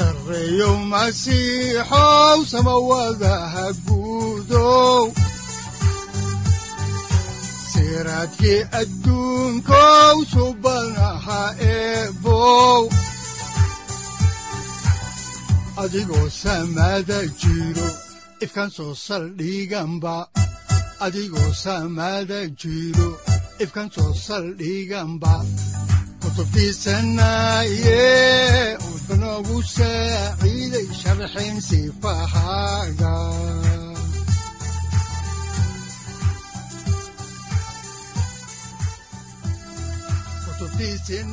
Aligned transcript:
sareyow 0.00 0.76
masiixow 0.92 2.38
samawadaha 2.52 3.66
guudow 3.86 5.04
siraadkii 7.72 8.60
adduunkow 8.80 10.16
subanaha 10.32 11.42
eebow 11.76 12.82
adigoo 15.82 16.28
samaada 16.42 17.18
jiro 17.40 17.88
ifkan 18.44 18.70
soo 18.76 18.94
saldhiganba 19.06 20.16
adigoo 21.04 21.50
samaada 21.64 22.40
jiro 22.60 23.08
ifkan 23.64 23.88
soo 23.94 24.12
saldhiganba 24.26 25.34
kutubtiisanaye 26.22 28.00
sifahaaga. 31.60 33.14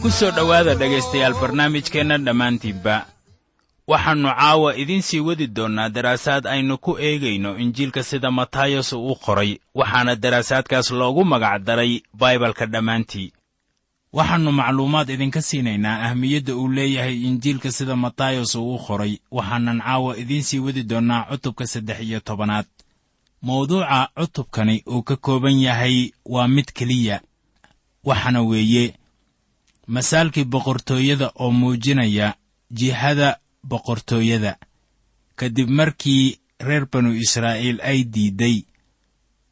Ku 0.01 0.09
soo 0.11 0.31
dhowaada 0.31 0.75
dhegaystayaal 0.75 1.33
barnaamijkeenna 1.41 2.17
dhammaantiinba. 2.17 3.05
Waxaannu 3.87 4.29
caawa 4.29 4.75
idiin 4.75 5.01
sii 5.01 5.19
wadi 5.19 5.47
doonnaa 5.47 5.89
daraasaad 5.89 6.45
aynu 6.47 6.77
ku 6.77 6.97
eegayno 6.99 7.57
injiilka 7.57 8.03
sida 8.03 8.31
matayos 8.31 8.93
uu 8.93 9.15
qoray 9.25 9.51
waxaana 9.75 10.15
daraasaadkaas 10.15 10.91
loogu 10.91 11.23
magac 11.25 11.61
daray 11.63 12.01
baibalka 12.13 12.65
dhammaantii 12.65 13.31
waxaannu 14.13 14.51
macluumaad 14.51 15.09
idinka 15.09 15.41
siinaynaa 15.41 16.01
ahmiyadda 16.07 16.55
uu 16.55 16.67
leeyahay 16.67 17.17
injiilka 17.27 17.71
sida 17.71 17.95
matayos 17.95 18.55
uu 18.55 18.75
u 18.75 18.79
qoray 18.79 19.13
waxaanan 19.31 19.79
caawa 19.81 20.17
idiin 20.17 20.43
sii 20.43 20.59
wadi 20.59 20.83
doonnaa 20.83 21.23
cutubka 21.29 21.67
saddex 21.67 21.99
iyo 22.01 22.19
tobanaad. 22.19 22.65
Mawduuca 23.41 24.09
cutubkani 24.17 24.83
uu 24.87 25.03
ka 25.03 25.15
kooban 25.15 25.59
yahay 25.61 26.11
waa 26.25 26.47
mid 26.47 26.65
keliya 26.73 27.21
waxaana 28.03 28.41
weeye 28.41 28.95
masaalkii 29.87 30.43
boqortooyada 30.45 31.31
oo 31.35 31.51
muujinaya 31.51 32.35
jihada 32.71 33.37
boqortooyada 33.63 34.57
kadib 35.35 35.69
markii 35.69 36.37
reer 36.59 36.87
banu 36.91 37.11
israa'iil 37.15 37.79
ay 37.81 38.03
diidday 38.03 38.63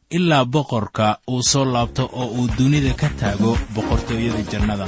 ilaa 0.10 0.46
boqorka 0.46 1.18
uu 1.28 1.42
soo 1.52 1.66
laabto 1.74 2.04
oo 2.14 2.28
uu 2.38 2.48
dunida 2.58 2.94
ka 3.02 3.10
taago 3.20 3.58
boqortooyada 3.76 4.42
jannada 4.52 4.86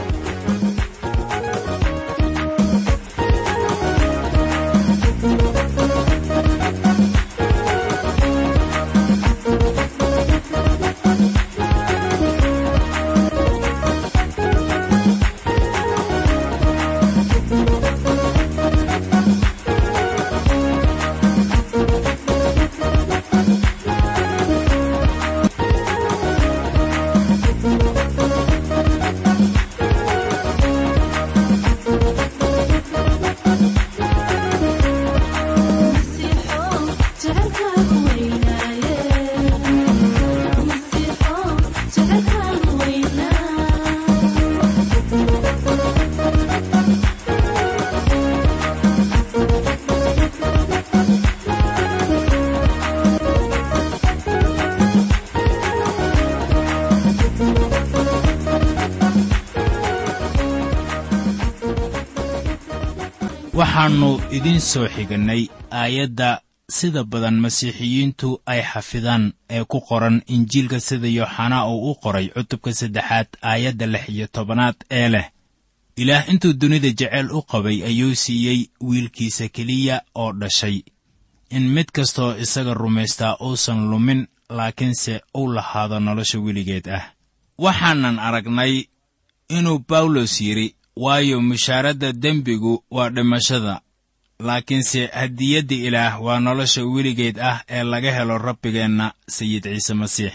waxaannu 63.77 64.21
idiin 64.38 64.61
soo 64.61 64.88
xigannay 64.95 65.43
aayadda 65.82 66.42
sida 66.77 67.04
badan 67.04 67.36
masiixiyiintu 67.43 68.42
ay 68.45 68.61
xafidaan 68.71 69.33
ee 69.49 69.64
ku 69.71 69.82
qoran 69.89 70.21
injiilka 70.36 70.80
sida 70.80 71.08
yooxanaa 71.08 71.67
uu 71.71 71.92
u 71.92 71.95
qoray 72.04 72.27
cutubka 72.36 72.73
saddexaad 72.80 73.30
aayadda 73.42 73.86
lix 73.93 74.10
iyo 74.10 74.27
tobanaad 74.36 74.77
ee 74.99 75.10
leh 75.14 75.27
ilaah 76.02 76.30
intuu 76.32 76.54
dunida 76.61 76.89
jeceyl 76.99 77.30
u 77.37 77.42
qabay 77.52 77.77
ayuu 77.89 78.16
siiyey 78.16 78.60
wiilkiisa 78.87 79.49
keliya 79.55 80.02
oo 80.16 80.32
dhashay. 80.39 80.77
In 81.49 81.70
mid 81.76 81.87
kastooo 81.93 82.37
isaga 82.43 82.73
rumaystaa 82.73 83.37
uusan 83.48 83.89
lumin 83.92 84.27
laakiinse 84.49 85.21
uu 85.37 85.54
lahaado 85.54 85.99
nolosha 85.99 86.39
weligeed 86.39 86.87
ah. 86.98 87.05
Waxaanan 87.64 88.20
aragnay 88.20 88.73
inuu 89.49 89.80
bawlos 89.89 90.42
yidhi 90.42 90.76
waayo 91.03 91.41
mushaaradda 91.41 92.11
dembigu 92.13 92.83
waa 92.91 93.09
dhimashada. 93.09 93.81
Laakiinse 94.39 95.05
hadiyadda 95.08 95.75
ilaah 95.75 96.23
waa 96.23 96.39
nolosha 96.39 96.85
weligeed 96.85 97.39
ah 97.39 97.61
ee 97.69 97.83
laga 97.83 98.11
helo 98.17 98.37
rabbigeenna 98.37 99.13
sayid 99.27 99.63
ciise 99.63 99.93
masiix. 99.93 100.33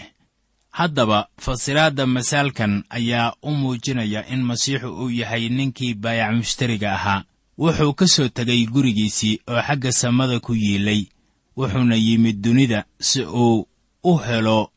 Haddaba 0.71 1.27
fasiraadda 1.39 2.05
masaalkan 2.07 2.83
ayaa 2.89 3.33
u 3.41 3.51
muujinaya 3.51 4.27
in 4.33 4.41
masiixu 4.43 4.89
uu 5.01 5.09
yahay 5.09 5.49
ninkii 5.49 5.93
baayac 5.93 6.35
mushtariga 6.35 6.93
ahaa. 6.93 7.23
Wuxuu 7.57 7.93
ka 7.93 8.07
soo 8.07 8.27
tegay 8.27 8.65
gurigiisii 8.65 9.39
oo 9.47 9.61
xagga 9.67 9.91
samada 9.91 10.39
ku 10.39 10.55
yiilay 10.55 11.01
wuxuuna 11.57 11.95
yimid 11.95 12.41
dunida 12.41 12.85
si 12.99 13.21
uu 13.25 13.67
u 14.03 14.17
helo 14.17 14.71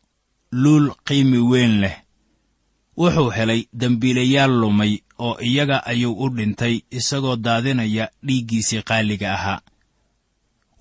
luul 0.52 0.92
qiimi 1.04 1.38
weyn 1.38 1.80
leh. 1.80 1.96
Wuxuu 2.96 3.30
helay 3.30 3.66
dembiilayaal 3.72 4.52
lumay 4.60 4.92
oo 5.18 5.36
iyaga 5.48 5.78
ayuu 5.86 6.14
u 6.24 6.28
dhintay 6.36 6.74
isagoo 6.90 7.36
daadinaya 7.36 8.10
dhiiggiisii 8.26 8.82
qaaliga 8.88 9.32
ahaa. 9.34 9.60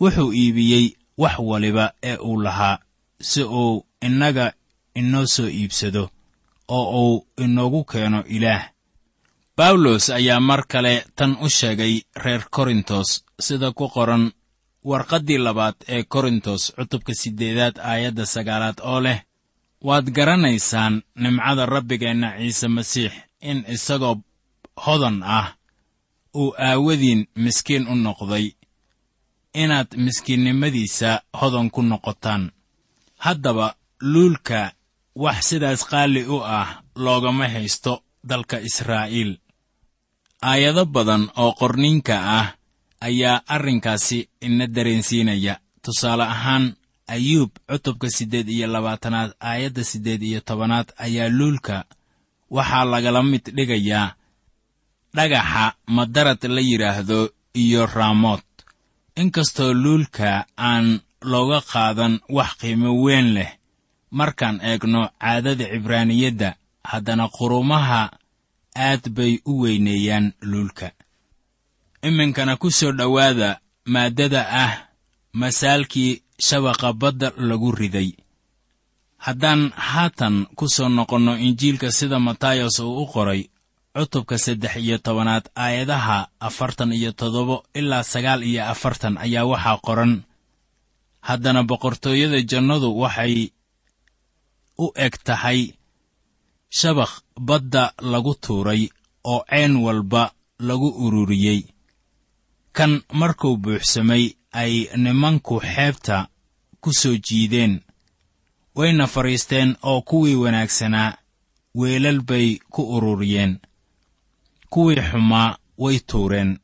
Wuxuu 0.01 0.33
iibiyey 0.33 0.85
wax 1.17 1.35
waliba 1.39 1.93
ee 2.03 2.17
uu 2.17 2.41
lahaa 2.41 2.77
si 3.21 3.43
uu 3.43 3.85
innaga 4.01 4.53
inoo 4.95 5.25
soo 5.35 5.47
iibsado 5.59 6.09
oo 6.67 6.85
uu 7.03 7.27
inoogu 7.43 7.83
keeno 7.91 8.23
ilaah. 8.35 8.63
Bawlos 9.57 10.09
ayaa 10.09 10.39
mar 10.39 10.61
kale 10.67 11.05
tan 11.15 11.37
u 11.41 11.49
sheegay 11.49 12.01
reer 12.23 12.43
korintos 12.55 13.23
sida 13.39 13.71
ku 13.71 13.85
qoran 13.95 14.31
warqaddii 14.89 15.37
labaad 15.45 15.75
ee 15.87 16.03
korintos 16.03 16.73
cutubka 16.75 17.13
siddeedaad 17.21 17.75
aayadda 17.79 18.25
sagaalaad 18.25 18.77
oo 18.91 18.99
leh 19.05 19.19
waad 19.87 20.07
garanaysaan 20.17 20.93
nimcada 21.15 21.65
rabbigeenna 21.65 22.29
ciise 22.37 22.67
masiix 22.67 23.13
in 23.49 23.63
isagoo 23.75 24.15
hodan 24.83 25.23
ah 25.23 25.47
uu 26.35 26.53
aawadiin 26.67 27.27
miskiin 27.35 27.87
u 27.87 27.95
noqday 27.95 28.51
inaad 29.53 29.87
miskiinnimadiisa 29.97 31.21
hodan 31.41 31.71
ku 31.71 31.81
noqotaan. 31.81 32.51
Haddaba 33.17 33.75
luulka 34.01 34.71
wax 35.15 35.37
sidaas 35.49 35.81
qaali 35.89 36.21
u 36.27 36.37
ah 36.43 36.83
loogama 36.95 37.47
haysto 37.47 38.03
dalka 38.29 38.57
israa'iil. 38.59 39.31
Aayado 40.41 40.85
badan 40.85 41.23
oo 41.37 41.51
qorniinka 41.59 42.15
ah 42.39 42.47
ayaa 43.01 43.41
arrinkaasi 43.47 44.29
ina 44.41 44.67
dareensiinaya. 44.75 45.59
Tusaale 45.83 46.23
ahaan 46.23 46.75
ayuub 47.07 47.51
cutubka 47.69 48.09
siddeed 48.09 48.49
iyo 48.49 48.67
labaatanaad 48.67 49.31
aayadda 49.39 49.83
siddeed 49.83 50.21
iyo 50.23 50.41
tobanaad 50.41 50.87
ayaa 50.97 51.29
luulka 51.29 51.85
waxaa 52.51 52.85
lagala 52.85 53.23
mid 53.23 53.45
dhigayaa 53.55 54.15
dhagaxa 55.15 55.63
madarad 55.95 56.41
la 56.55 56.61
yidhaahdo 56.69 57.19
iyo 57.63 57.85
raamoot 57.85 58.45
inkastoo 59.21 59.73
luulka 59.73 60.45
aan 60.57 60.99
looga 61.31 61.59
qaadan 61.71 62.13
wax 62.35 62.51
qiimo 62.59 62.89
weyn 63.03 63.27
leh 63.35 63.51
markaan 64.19 64.57
eegno 64.69 65.01
caadada 65.21 65.65
cibraaniyadda 65.71 66.49
haddana 66.91 67.25
qurumaha 67.37 68.01
aad 68.87 69.03
bay 69.17 69.33
u 69.45 69.61
weyneeyaan 69.61 70.33
luulka. 70.41 70.87
Iminkana 72.07 72.53
ku 72.61 72.67
soo 72.71 72.91
dhowaada 72.91 73.49
maaddada 73.93 74.41
ah 74.63 74.73
masaalkii 75.33 76.11
shabaqa 76.47 76.93
badda 77.01 77.27
lagu 77.37 77.71
riday. 77.71 78.09
Haddaan 79.25 79.61
haatan 79.75 80.35
ku 80.57 80.65
soo 80.75 80.89
noqonno 80.89 81.33
injiilka 81.37 81.91
sida 81.97 82.19
matayos 82.19 82.79
uu 82.79 83.01
u 83.03 83.05
qoray 83.13 83.41
cutubka 83.95 84.37
saddex 84.37 84.75
iyo 84.85 84.97
tobanaad 85.05 85.45
aayadaha 85.55 86.17
afartan 86.47 86.91
iyo 86.99 87.11
toddoba 87.19 87.57
ilaa 87.79 88.03
sagaal 88.03 88.41
iyo 88.43 88.61
afartan 88.73 89.17
ayaa 89.17 89.45
waxaa 89.51 89.77
qoran. 89.85 90.13
Haddana 91.27 91.61
boqortooyada 91.69 92.39
jannadu 92.51 92.89
waxay 93.01 93.35
u 94.77 94.85
eg 95.05 95.13
tahay 95.27 95.59
shabakh 96.77 97.13
badda 97.47 97.83
lagu 98.11 98.33
tuuray 98.43 98.81
oo 99.31 99.41
ceen 99.49 99.73
walba 99.85 100.23
lagu 100.67 100.89
ururiyey. 101.05 101.61
Kan 102.77 102.91
markuu 103.19 103.57
buuxsamay 103.63 104.23
ay 104.61 104.73
nimanku 105.03 105.55
xeebta 105.73 106.17
ku 106.83 106.89
soo 107.01 107.15
jiideen 107.25 107.73
wayna 108.77 109.05
fadhiisteen 109.13 109.69
oo 109.89 110.01
kuwii 110.09 110.35
wanaagsanaa 110.43 111.17
weelal 111.79 112.19
bay 112.29 112.47
ku 112.73 112.81
ururiyeen 112.95 113.53
kuwii 114.69 115.01
xumaa 115.09 115.57
way 115.77 115.99
tuureen. 115.99 116.59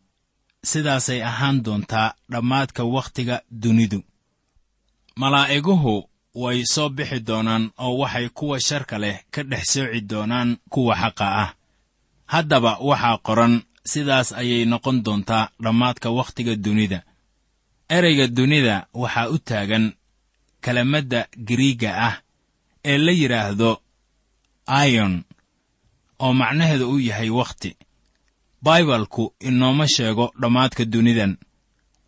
Sidaasay 0.65 1.23
ahaan 1.23 1.63
doontaa 1.65 2.13
dhammaadka 2.31 2.83
wakhtiga 2.83 3.41
dunidu. 3.61 4.03
Malaa'iguhu 5.15 6.09
way 6.35 6.63
soo 6.73 6.89
bixi 6.89 7.19
doonaan 7.27 7.71
oo 7.77 7.97
waxay 7.97 8.29
kuwa 8.29 8.59
sharka 8.67 8.97
leh 9.03 9.17
ka 9.31 9.43
dhex 9.43 9.63
sooci 9.73 10.01
doonaan 10.01 10.57
kuwa 10.69 10.95
xaqa 11.01 11.25
ah. 11.43 11.53
Haddaba 12.25 12.77
waxaa 12.89 13.17
qoran 13.17 13.61
sidaas 13.91 14.29
ayay 14.33 14.65
noqon 14.65 15.03
doontaa 15.05 15.49
dhammaadka 15.63 16.09
wakhtiga 16.09 16.55
dunida. 16.55 16.99
Ereyga 17.89 18.27
dunida 18.27 18.75
waxaa 18.93 19.29
u 19.29 19.37
taagan 19.37 19.85
kelamadda 20.63 21.27
giriigga 21.47 21.89
ah 22.07 22.15
ee 22.85 22.97
la 22.97 23.11
yidhaahdo 23.11 23.81
ayon 24.65 25.23
oo 26.19 26.33
macnaheedu 26.33 26.85
u 26.93 26.99
yahay 26.99 27.29
wakhti 27.29 27.77
baibalku 28.61 29.33
inooma 29.39 29.87
sheego 29.87 30.31
dhammaadka 30.41 30.85
dunidan. 30.85 31.37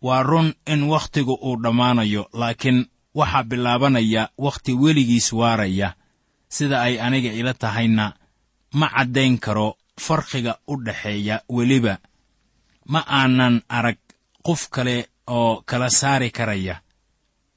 Waa 0.02 0.22
run 0.22 0.54
in 0.66 0.82
wakhtigu 0.82 1.34
uu 1.42 1.56
dhammaanayo 1.62 2.28
laakiin 2.32 2.86
waxaa 3.14 3.42
bilaabanaya 3.44 4.28
wakhti 4.38 4.72
weligiis 4.72 5.32
waaraya. 5.32 5.94
Sida 6.48 6.82
ay 6.82 7.00
aniga 7.00 7.32
ila 7.32 7.54
tahayna 7.54 8.14
ma 8.72 8.88
caddayn 8.88 9.38
karo 9.38 9.76
farqiga 10.00 10.58
u 10.68 10.76
dhexeeya 10.84 11.40
weliba. 11.48 11.98
Ma 12.86 13.00
aanan 13.08 13.62
arag 13.68 13.98
qof 14.46 14.68
kale 14.70 15.08
oo 15.26 15.62
kala 15.66 15.90
saari 15.90 16.30
karaya. 16.30 16.80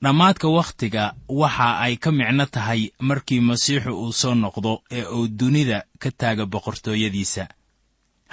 Dhammaadka 0.03 0.47
wakhtiga 0.47 1.13
waxa 1.27 1.79
ay 1.79 1.97
ka 1.97 2.11
micno 2.11 2.45
tahay 2.45 2.91
markii 2.99 3.41
masiixu 3.41 3.91
uu 3.91 4.13
soo 4.13 4.35
noqdo 4.35 4.81
ee 4.91 5.03
uu 5.05 5.27
dunida 5.27 5.83
ka 5.99 6.11
taaga 6.11 6.45
boqortooyadiisa 6.45 7.47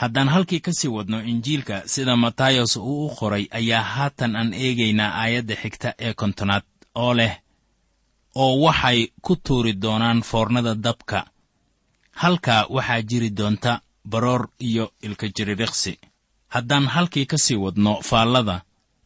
haddaan 0.00 0.28
halkii 0.28 0.60
ka 0.60 0.72
sii 0.72 0.88
wadno 0.96 1.18
injiilka 1.22 1.82
sida 1.86 2.16
matayos 2.16 2.76
uu 2.76 3.06
u 3.06 3.14
qoray 3.18 3.44
ayaa 3.50 3.82
haatan 3.82 4.36
aan 4.36 4.50
eegaynaa 4.54 5.10
aayadda 5.22 5.54
xigta 5.62 5.94
ee 6.06 6.12
kontonaad 6.20 6.62
oo 6.94 7.14
leh 7.18 7.34
oo 8.34 8.52
waxay 8.64 9.00
ku 9.22 9.36
tuuri 9.36 9.72
doonaan 9.82 10.22
foornada 10.22 10.74
dabka. 10.74 11.18
Halkaa 12.22 12.66
waxaa 12.74 13.02
jiri 13.02 13.30
doonta 13.38 13.80
baroor 14.10 14.42
iyo 14.68 14.92
ilkajiririqsi 15.02 15.92
haddaan 16.54 16.86
halkii 16.94 17.26
ka 17.26 17.36
sii 17.44 17.56
wadno 17.64 17.92
faallada 18.08 18.60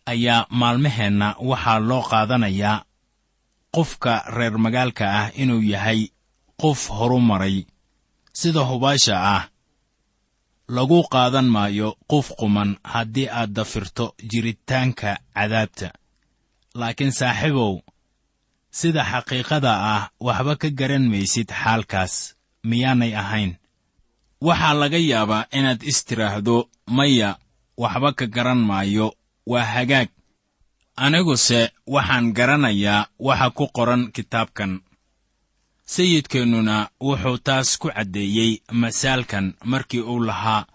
ayaa 0.07 0.47
maalmaheenna 0.51 1.29
waxaa 1.51 1.79
loo 1.89 2.03
qaadanayaa 2.11 2.85
qofka 3.75 4.13
reer 4.37 4.59
magaalka 4.59 5.05
ah 5.21 5.31
inuu 5.43 5.63
yahay 5.73 6.01
qof 6.61 6.81
horu 6.99 7.21
maray 7.21 7.57
sida 8.33 8.61
hubaasha 8.71 9.15
ah 9.37 9.43
lagu 10.69 11.01
qaadan 11.13 11.49
maayo 11.55 11.89
qof 12.11 12.27
quman 12.39 12.77
haddii 12.93 13.29
aad 13.29 13.51
dafirto 13.57 14.15
jiritaanka 14.31 15.11
cadaabta. 15.35 15.89
Laakiin 16.79 17.13
saaxiibow 17.13 17.75
sida 18.79 19.03
xaqiiqada 19.11 19.73
ah 19.95 20.03
waxba 20.27 20.55
ka 20.63 20.69
garan 20.79 21.05
maysid 21.13 21.49
xaalkaas 21.63 22.15
miyaanay 22.69 23.13
ahayn. 23.23 23.53
Waxaa 24.47 24.75
laga 24.81 24.99
yaabaa 25.11 25.49
inaad 25.59 25.81
istiraahdo 25.91 26.57
maya 26.97 27.31
waxba 27.83 28.11
ka 28.19 28.27
garan 28.35 28.61
maayo 28.71 29.07
waa 29.51 29.65
hagaag. 29.75 30.09
Aniguse 31.05 31.61
waxaan 31.95 32.27
garanayaa 32.37 33.09
waxa 33.27 33.51
ku 33.57 33.65
qoran 33.77 34.03
kitaabkan 34.15 34.73
sayidkeennuna 35.95 36.77
wuxuu 37.07 37.39
taas 37.47 37.69
ku 37.81 37.89
caddeeyey 37.97 38.53
masaalkan 38.73 39.55
markii 39.65 40.01
uu 40.13 40.21
lahaa. 40.27 40.67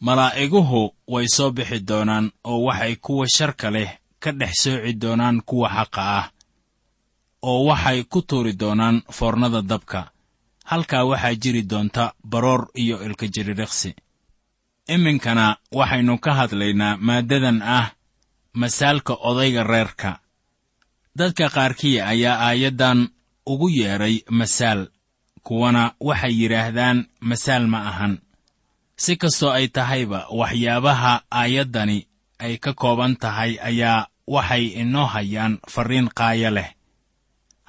Malaa'iguhu 0.00 0.94
way 1.12 1.26
soo 1.36 1.50
bixi 1.56 1.78
doonaan 1.88 2.26
oo 2.44 2.58
waxay 2.66 2.96
kuwa 3.04 3.26
sharka 3.36 3.70
leh 3.70 3.90
ka 4.22 4.30
dhex 4.32 4.54
sooci 4.62 4.92
doonaan 5.02 5.42
kuwa 5.48 5.68
xaqa 5.76 6.02
ah 6.18 6.26
oo 7.42 7.64
waxay 7.68 8.04
ku 8.04 8.22
tuuri 8.22 8.52
doonaan 8.60 9.02
foornada 9.16 9.62
dabka. 9.62 10.10
Halkaa 10.64 11.04
waxaa 11.04 11.34
jiri 11.42 11.62
doonta 11.70 12.14
baroor 12.30 12.62
iyo 12.82 12.96
ilkajiririqsi 13.06 13.90
iminkana 14.94 15.56
waxaynu 15.78 16.18
ka 16.24 16.30
hadlaynaa 16.38 16.96
maaddadan 17.06 17.62
ah 17.62 17.86
masaalka 18.60 19.14
odayga 19.14 19.62
reerka. 19.64 20.10
Dadka 21.18 21.48
qaarkii 21.54 22.00
ayaa 22.00 22.36
aayaddan 22.46 23.08
ugu 23.52 23.68
yeedhay 23.78 24.16
masaal 24.38 24.80
kuwana 25.46 25.82
waxay 26.08 26.34
yidhaahdaan 26.40 26.98
masaal 27.28 27.64
ma 27.72 27.78
ahan. 27.90 28.14
Si 29.02 29.12
kastoo 29.22 29.50
ay 29.58 29.66
tahayba 29.76 30.20
waxyaabaha 30.40 31.12
aayaddani 31.40 31.98
ay 32.44 32.54
ka 32.64 32.72
kooban 32.80 33.12
tahay 33.22 33.52
ayaa 33.68 34.06
waxay 34.34 34.64
inoo 34.82 35.06
hayaan 35.14 35.54
farriin 35.72 36.08
qaaya 36.18 36.50
leh. 36.56 36.70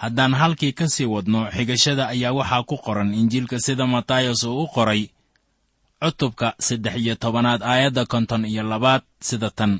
Haddaan 0.01 0.33
halkii 0.41 0.73
ka 0.79 0.85
sii 0.93 1.05
wadno 1.13 1.39
xigashada 1.55 2.03
ayaa 2.13 2.33
waxaa 2.39 2.63
ku 2.69 2.75
qoran 2.85 3.13
injiilka 3.19 3.57
sida 3.65 3.85
matayos 3.93 4.43
uu 4.43 4.63
u 4.63 4.67
qoray 4.75 5.03
cutubka 6.01 6.47
saddex 6.65 6.95
iyo 7.03 7.15
tobanaad 7.15 7.61
aayadda 7.63 8.03
konton 8.05 8.45
iyo 8.45 8.63
labaad 8.71 9.01
sida 9.27 9.49
tan. 9.57 9.73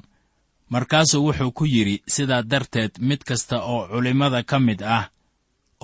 Markaasuu 0.70 1.25
wuxuu 1.25 1.51
ku 1.51 1.65
yidhi 1.65 1.96
sidaa 2.08 2.41
darteed 2.51 2.91
mid 3.08 3.22
kasta 3.27 3.55
oo 3.72 3.88
culimmada 3.91 4.43
ka 4.50 4.58
mid 4.60 4.81
ah 4.84 5.10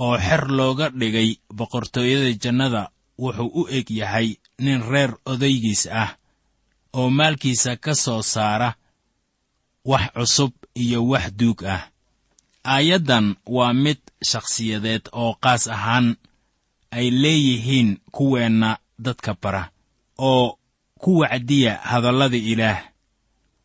oo 0.04 0.16
xer 0.26 0.44
looga 0.58 0.88
dhigay 1.00 1.30
boqortooyada 1.58 2.32
jannada 2.44 2.82
wuxuu 3.22 3.50
u 3.60 3.62
eg 3.78 3.88
yahay 4.00 4.30
nin 4.64 4.82
reer 4.92 5.12
odaygiis 5.32 5.84
ah 6.02 6.12
oo 6.98 7.10
maalkiisa 7.18 7.72
ka 7.84 7.94
soo 8.04 8.22
saara 8.34 8.70
wax 9.90 10.06
cusub 10.16 10.54
iyo 10.84 11.00
wax 11.12 11.26
duug 11.40 11.60
ah. 11.76 11.82
Aayaddan 12.74 13.28
waa 13.56 13.74
mid 13.84 13.98
shakhsiyadeed 14.30 15.04
oo 15.22 15.32
qaas 15.44 15.64
ahaan 15.76 16.08
ay 16.98 17.08
leeyihiin 17.22 17.90
kuweenna 18.16 18.70
dadka 19.06 19.32
bara 19.42 19.64
oo 20.18 20.60
ku 21.02 21.12
wacdiya 21.22 21.74
hadallada 21.90 22.38
ilaah. 22.52 22.80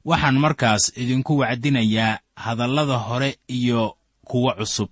Waxaan 0.05 0.39
markaas 0.45 0.93
idinku 0.97 1.33
wacdinayaa 1.43 2.19
hadallada 2.45 2.97
hore 3.07 3.31
iyo 3.49 3.97
kuwa 4.29 4.55
cusub 4.55 4.91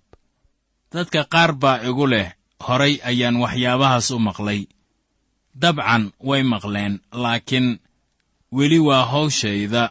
dadka 0.93 1.25
qaar 1.33 1.53
baa 1.63 1.79
igu 1.89 2.07
leh 2.13 2.29
horay 2.67 2.95
ayaan 3.11 3.37
waxyaabahaas 3.43 4.09
u 4.11 4.19
maqlay. 4.27 4.61
Dabcan 5.63 6.03
way 6.29 6.43
maqleen 6.53 6.95
laakiin 7.23 7.69
weli 8.57 8.79
waa 8.89 9.05
hawshayda 9.13 9.83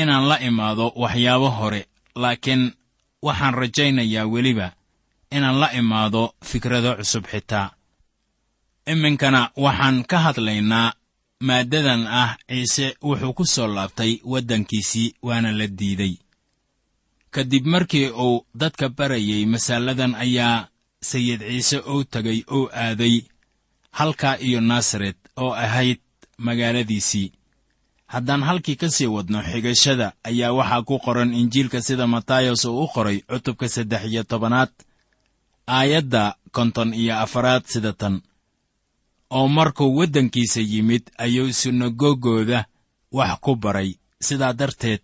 inaan 0.00 0.24
la 0.30 0.36
imaado 0.48 0.86
waxyaabo 1.02 1.48
hore 1.58 1.82
laakiin 2.22 2.62
waxaan 3.26 3.54
rajaynayaa 3.60 4.26
weliba 4.34 4.68
inaan 5.36 5.56
la 5.62 5.68
imaado 5.80 6.22
fikrado 6.48 6.90
cusub 6.98 7.24
xitaa. 7.32 7.66
Iminkana 8.92 9.40
waxaan 9.64 9.96
ka 10.10 10.16
hadlaynaa 10.24 10.88
maaddadan 11.46 12.02
ah 12.22 12.32
ciise 12.48 12.86
wuxuu 13.06 13.32
ku 13.38 13.44
soo 13.54 13.66
laabtay 13.76 14.12
waddankiisii 14.32 15.08
waana 15.26 15.50
la 15.58 15.66
diiday 15.78 16.14
ka 17.36 17.44
dib 17.44 17.66
markii 17.74 18.08
uu 18.24 18.44
dadka 18.60 18.88
barayay 18.88 19.42
masaaladan 19.52 20.12
ayaa 20.24 20.68
sayid 21.10 21.40
ciise 21.48 21.78
oo 21.92 22.04
tegay 22.12 22.40
oo 22.56 22.64
aaday 22.84 23.16
halkaa 23.98 24.36
iyo 24.46 24.60
naasaret 24.60 25.18
oo 25.42 25.52
ahayd 25.64 26.00
magaaladiisii. 26.46 27.28
Haddaan 28.12 28.42
halkii 28.48 28.76
ka 28.80 28.88
sii 28.96 29.06
wadno 29.14 29.38
xigashada 29.50 30.12
ayaa 30.28 30.52
waxaa 30.58 30.82
ku 30.88 30.96
qoran 31.04 31.34
injiilka 31.40 31.78
sida 31.86 32.06
matayos 32.06 32.64
uu 32.64 32.82
u 32.84 32.88
qoray 32.94 33.18
cutubka 33.28 33.68
saddex 33.68 34.02
iyo 34.10 34.22
tobanaad 34.30 34.72
aayadda 35.76 36.22
konton 36.56 36.94
iyo 36.94 37.14
afaraad 37.24 37.64
sida 37.72 37.92
tan. 37.92 38.22
Oo 39.30 39.48
markuu 39.48 39.96
waddankiisa 39.98 40.60
yimid 40.60 41.04
ayuu 41.18 41.52
sinagogooda 41.52 42.64
wax 43.12 43.38
ku 43.44 43.52
baray. 43.56 43.90
Sidaa 44.26 44.52
darteed 44.52 45.02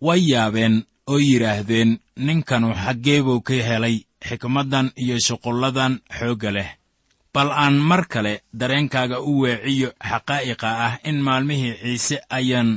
way 0.00 0.20
yaabeen 0.30 0.76
oo 1.12 1.18
yidhaahdeen 1.28 1.90
ninkanu 2.26 2.68
xaggee 2.84 3.20
buu 3.26 3.40
ka 3.46 3.54
helay 3.68 3.96
xikmaddan 4.28 4.86
iyo 5.02 5.16
shuqulladan 5.26 6.00
xoogga 6.18 6.50
leh. 6.56 6.70
Bal 7.34 7.50
aan 7.52 7.76
mar 7.88 8.02
kale 8.12 8.32
dareenkaaga 8.58 9.20
u 9.20 9.32
weeciyo 9.42 9.88
xaqaa'iqa 10.10 10.68
ah 10.86 10.94
in 11.08 11.18
maalmihii 11.26 11.74
ciise 11.82 12.16
ayaan 12.38 12.70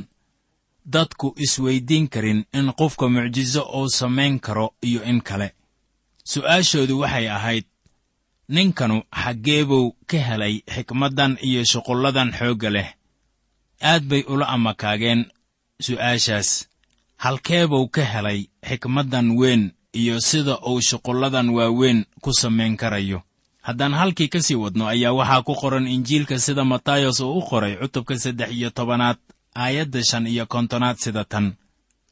dadku 0.93 1.27
isweyddiin 1.45 2.07
karin 2.13 2.45
in 2.57 2.67
qofka 2.79 3.05
mucjiso 3.09 3.61
uu 3.79 3.89
samayn 3.99 4.39
karo 4.39 4.67
iyo 4.87 5.01
in 5.11 5.21
kale. 5.21 5.47
Su'aashoodu 6.31 6.99
waxay 7.01 7.27
ahayd 7.37 7.65
ninkanu 8.55 8.97
xaggee 9.23 9.63
buu 9.69 9.95
ka 10.09 10.17
helay 10.27 10.55
xikmaddan 10.73 11.37
iyo 11.47 11.61
shuqulladan 11.71 12.29
xoogga 12.39 12.69
leh. 12.75 12.89
Aad 13.91 14.03
bay 14.09 14.23
ula 14.33 14.45
amakaageen 14.55 15.21
su'aashaas 15.85 16.49
halkee 17.17 17.67
buu 17.67 17.87
ka 17.87 18.03
helay 18.05 18.47
xikmaddan 18.67 19.31
weyn 19.37 19.71
iyo 19.93 20.19
sida 20.21 20.57
uu 20.69 20.81
shuqulladan 20.81 21.49
waaweyn 21.49 22.05
ku 22.21 22.33
samayn 22.33 22.77
karayo. 22.77 23.21
Haddaan 23.61 23.93
halkii 23.93 24.27
ka 24.29 24.41
sii 24.41 24.55
wadno 24.55 24.87
ayaa 24.87 25.13
waxaa 25.13 25.41
ku 25.43 25.53
qoran 25.55 25.87
injiilka 25.87 26.39
sida 26.39 26.63
matayos 26.65 27.19
uu 27.19 27.37
u 27.37 27.41
qoray 27.41 27.75
cutubka 27.81 28.19
saddex 28.19 28.51
iyo 28.51 28.69
tobanaad 28.69 29.17
aayadda 29.55 30.03
shan 30.03 30.27
iyo 30.27 30.45
kontonaad 30.45 30.97
sida 30.97 31.23
tan. 31.23 31.53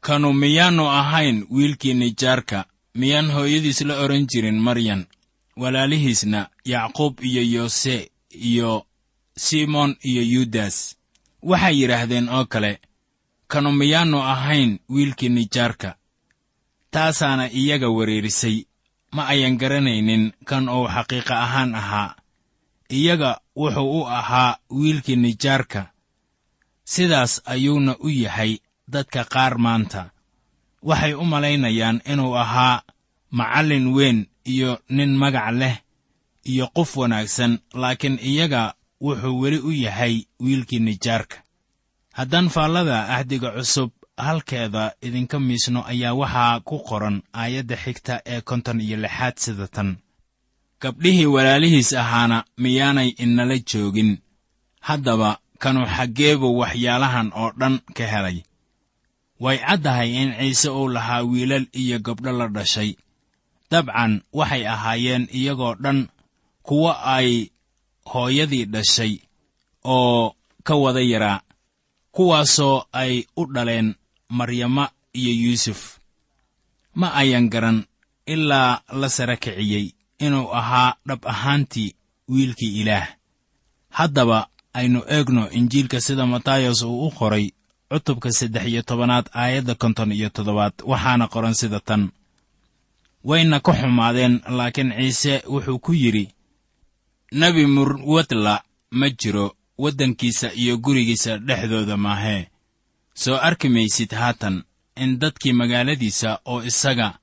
Kanu 0.01 0.33
miyaannu 0.33 0.85
ahayn 0.89 1.45
wiilkii 1.49 1.93
nijaarka 1.93 2.65
miyaan 2.95 3.31
hooyadiis 3.31 3.81
la 3.81 3.99
odhan 4.03 4.25
jirin 4.27 4.59
maryan 4.59 5.05
walaalihiisna 5.57 6.49
yacquub 6.65 7.19
iyo 7.23 7.43
yoose 7.43 8.11
iyo 8.31 8.85
simoon 9.37 9.95
iyo 10.03 10.21
yudas. 10.23 10.95
Waxay 11.43 11.75
yidhaahdeen 11.81 12.29
oo 12.29 12.45
kale 12.45 12.79
kanu 13.47 13.71
miyaannu 13.71 14.19
ahayn 14.33 14.79
wiilkii 14.89 15.29
nijaarka. 15.29 15.95
Taasaana 16.91 17.45
iyaga 17.51 17.89
wereerisay 17.89 18.57
ma 19.15 19.27
ayan 19.27 19.57
garanaynin 19.57 20.23
kan 20.49 20.69
uu 20.69 20.87
xaqiiqa 20.95 21.35
ahaan 21.45 21.75
ahaa. 21.75 22.15
Iyaga 22.89 23.31
wuxuu 23.55 23.99
u 24.01 24.07
ahaa 24.07 24.57
wiilkii 24.69 25.15
nijaarka. 25.15 25.81
Sidaas 26.83 27.41
ayuuna 27.45 27.95
u 27.99 28.09
yahay 28.09 28.51
dadka 28.87 29.21
qaar 29.33 29.57
maanta. 29.57 30.01
Waxay 30.87 31.13
u 31.13 31.23
malaynayaan 31.25 32.01
inuu 32.11 32.33
ahaa 32.43 32.81
macallin 33.37 33.87
weyn 33.95 34.19
iyo 34.45 34.79
nin 34.89 35.11
magac 35.21 35.51
leh 35.61 35.75
iyo 36.51 36.65
qof 36.75 36.97
wanaagsan 36.97 37.59
laakiin 37.73 38.19
iyaga 38.21 38.73
wuxuu 39.01 39.39
weli 39.41 39.59
u 39.59 39.71
yahay 39.71 40.15
wiilkii 40.43 40.79
nijaarka 40.79 41.37
haddaan 42.17 42.47
faallada 42.55 42.97
ahdiga 43.15 43.49
cusub 43.57 43.91
halkeeda 44.25 44.83
idinka 45.07 45.37
miisno 45.47 45.79
ayaa 45.91 46.13
waxaa 46.21 46.59
ku 46.67 46.75
qoran 46.89 47.17
aayadda 47.41 47.75
xigta 47.83 48.15
ee 48.33 48.41
konton 48.49 48.77
iyo 48.85 48.97
lixaad 49.03 49.35
sida 49.43 49.67
tan. 49.75 49.89
Gabdhihii 50.81 51.25
walaalihiis 51.35 51.91
ahaana 52.03 52.37
miyaanay 52.63 53.09
inala 53.23 53.57
joogin. 53.69 54.11
Haddaba 54.87 55.29
kanu 55.63 55.81
xaggeebuu 55.95 56.57
waxyaalahan 56.61 57.27
oo 57.41 57.49
dhan 57.59 57.75
ka 57.97 58.05
helay. 58.13 58.37
Way 59.43 59.57
caddahay 59.67 60.09
in 60.21 60.29
ciise 60.39 60.69
uu 60.79 60.87
lahaa 60.95 61.23
wiilal 61.31 61.65
iyo 61.81 61.97
gabdho 62.07 62.31
la 62.39 62.47
dhashay. 62.55 62.91
Dabcan 63.71 64.13
waxay 64.37 64.63
ahaayeen 64.73 65.23
iyagoo 65.39 65.75
dhan 65.83 65.99
kuwo 66.67 66.91
ay 67.15 67.29
hooyadii 68.11 68.65
dhashay 68.73 69.13
oo 69.95 70.35
ka 70.67 70.73
wada 70.83 71.01
yaraa 71.11 71.39
kuwaasoo 72.15 72.77
ay 73.01 73.13
u 73.35 73.45
dhaleen 73.53 73.95
maryama 74.29 74.85
iyo 75.13 75.31
yuusuf. 75.43 75.97
Ma 76.99 77.07
ayan 77.13 77.49
garan 77.49 77.83
ilaa 78.25 78.81
la 78.99 79.09
sara 79.09 79.35
kiciyey 79.43 79.85
inuu 80.19 80.47
ahaa 80.59 80.95
dhab 81.07 81.21
ahaantii 81.33 81.95
wiilkii 82.29 82.81
ilaah. 82.81 83.07
Haddaba 83.89 84.47
aynu 84.73 84.99
eegno 85.15 85.49
injiilka 85.49 86.01
sida 86.01 86.25
matayos 86.25 86.81
uu 86.81 87.07
u 87.07 87.11
qoray 87.11 87.45
cutubka 87.91 88.31
saddex 88.31 88.65
iyo 88.71 88.81
tobanaad 88.81 89.25
aayadda 89.33 89.75
konton 89.75 90.11
iyo 90.11 90.29
toddobaad 90.35 90.73
waxaana 90.91 91.27
qoran 91.33 91.53
sida 91.53 91.79
tan. 91.79 92.03
Wayna 93.23 93.59
ka 93.65 93.71
xumaadeen 93.79 94.35
laakiin 94.57 94.91
ciise 94.97 95.33
wuxuu 95.51 95.79
ku 95.85 95.91
yidhi 96.01 96.25
nebi 97.39 97.63
murwadla 97.75 98.63
ma 98.91 99.07
jiro 99.19 99.47
waddankiisa 99.77 100.47
iyo 100.53 100.77
gurigiisa 100.77 101.37
dhexdooda 101.37 101.97
maahee 101.97 102.47
soo 103.13 103.37
arki 103.37 103.69
maysid 103.69 104.11
haatan 104.11 104.63
in 104.95 105.19
dadkii 105.19 105.53
magaaladiisa 105.53 106.39
oo 106.45 106.63
isaga 106.63 107.19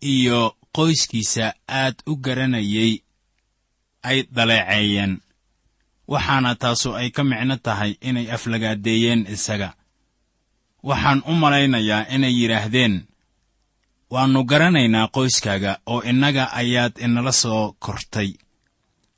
iyo 0.00 0.56
qoyskiisa 0.76 1.54
aad 1.68 1.94
u 2.06 2.16
garanayay 2.16 2.92
ay 4.02 4.18
daleeceeyeen. 4.36 5.20
Waxaana 6.08 6.54
taasu 6.54 6.94
ay 6.96 7.10
ka 7.10 7.24
micno 7.24 7.56
tahay 7.56 7.92
inay 8.00 8.26
aflagaadeeyeen 8.34 9.26
isaga. 9.34 9.74
Waxaan 10.82 11.22
u 11.26 11.32
malaynayaa 11.42 12.06
inay 12.14 12.34
yidhaahdeen 12.40 12.94
waannu 14.10 14.44
garanaynaa 14.50 15.08
qoyskaaga 15.16 15.72
oo 15.86 16.00
innaga 16.10 16.44
ayaad 16.60 16.94
inala 17.04 17.32
soo 17.32 17.76
kortay 17.84 18.30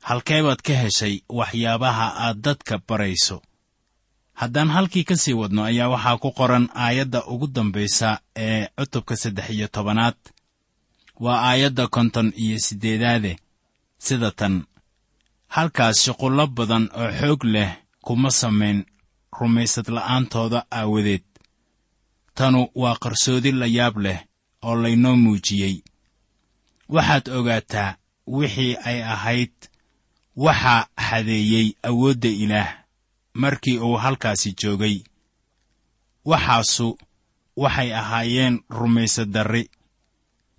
halkeebaad 0.07 0.61
ka 0.67 0.73
heshay 0.83 1.15
waxyaabaha 1.29 2.07
aad 2.25 2.37
dadka 2.45 2.75
barayso? 2.87 3.41
Haddaan 4.33 4.69
halkii 4.75 5.03
ka 5.03 5.15
sii 5.15 5.33
wadno 5.33 5.63
ayaa 5.63 5.89
waxaa 5.93 6.17
ku 6.17 6.29
qoran 6.31 6.65
aayadda 6.75 7.19
ugu 7.25 7.47
dambaysa 7.47 8.19
ee 8.35 8.67
cutubka 8.77 9.15
saddex 9.15 9.49
iyo 9.49 9.67
tobanaad. 9.67 10.17
Waa 11.19 11.41
aayadda 11.49 11.87
konton 11.87 12.33
iyo 12.35 12.59
siddeedaade 12.59 13.37
sida 13.97 14.31
tan. 14.31 14.63
Halkaas 15.47 15.97
shuqullo 16.03 16.47
badan 16.47 16.89
oo 17.01 17.11
xoog 17.19 17.43
leh 17.43 17.71
kuma 18.05 18.31
samayn 18.31 18.85
rumaysad 19.39 19.87
la'aantooda 19.95 20.59
aawadeed. 20.71 21.23
Tanu 22.35 22.67
waa 22.75 22.95
qarsoodi 23.03 23.51
la 23.51 23.65
yaab 23.77 23.97
leh 24.05 24.19
oo 24.67 24.75
laynoo 24.83 25.15
muujiyey. 25.15 25.75
Waxaad 26.89 27.25
ogaataa 27.37 27.95
wixii 28.27 28.75
ay 28.89 28.99
ahayd 29.03 29.53
waxaa 30.35 30.87
xadeeyey 31.09 31.67
awoodda 31.83 32.29
ilaah 32.29 32.69
markii 33.33 33.77
uu 33.79 33.97
halkaasi 33.97 34.53
joogay. 34.61 34.97
Waxaasu 36.25 36.97
waxay 37.57 37.93
ahaayeen 37.93 38.55
rumaysad 38.69 39.29
darri. 39.31 39.69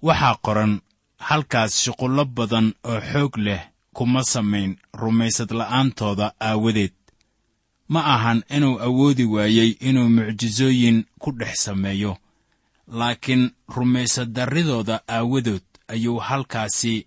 Waxaa 0.02 0.34
qoran 0.44 0.80
halkaas 1.18 1.72
shuqullo 1.84 2.24
badan 2.24 2.74
oo 2.84 3.00
xoog 3.12 3.36
leh 3.36 3.62
kuma 3.96 4.22
samayn 4.24 4.76
rumaysad 4.92 5.50
la'aantooda 5.58 6.26
aawadeed. 6.40 6.92
Ma 7.88 8.00
ahan 8.14 8.42
inuu 8.56 8.78
awoodi 8.86 9.24
waayey 9.24 9.70
inuu 9.88 10.08
mucjisooyin 10.08 11.04
ku 11.18 11.30
dhex 11.32 11.54
sameeyo 11.64 12.16
laakiin 12.88 13.50
rumaysad 13.76 14.28
darridooda 14.36 14.96
aawadood 15.08 15.62
ayuu 15.88 16.18
halkaasi 16.18 17.06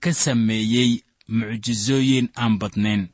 ka 0.00 0.12
sameeyey 0.12 0.90
mucjisooyin 1.28 2.28
aan 2.36 2.58
badnayn. 2.58 3.08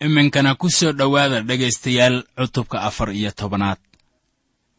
Iminkana 0.00 0.54
ku 0.54 0.68
soo 0.70 0.92
dhowaada 0.92 1.40
dhegaystayaal 1.42 2.16
cutubka 2.36 2.82
afar 2.82 3.10
iyo 3.12 3.30
tobanaad. 3.30 3.78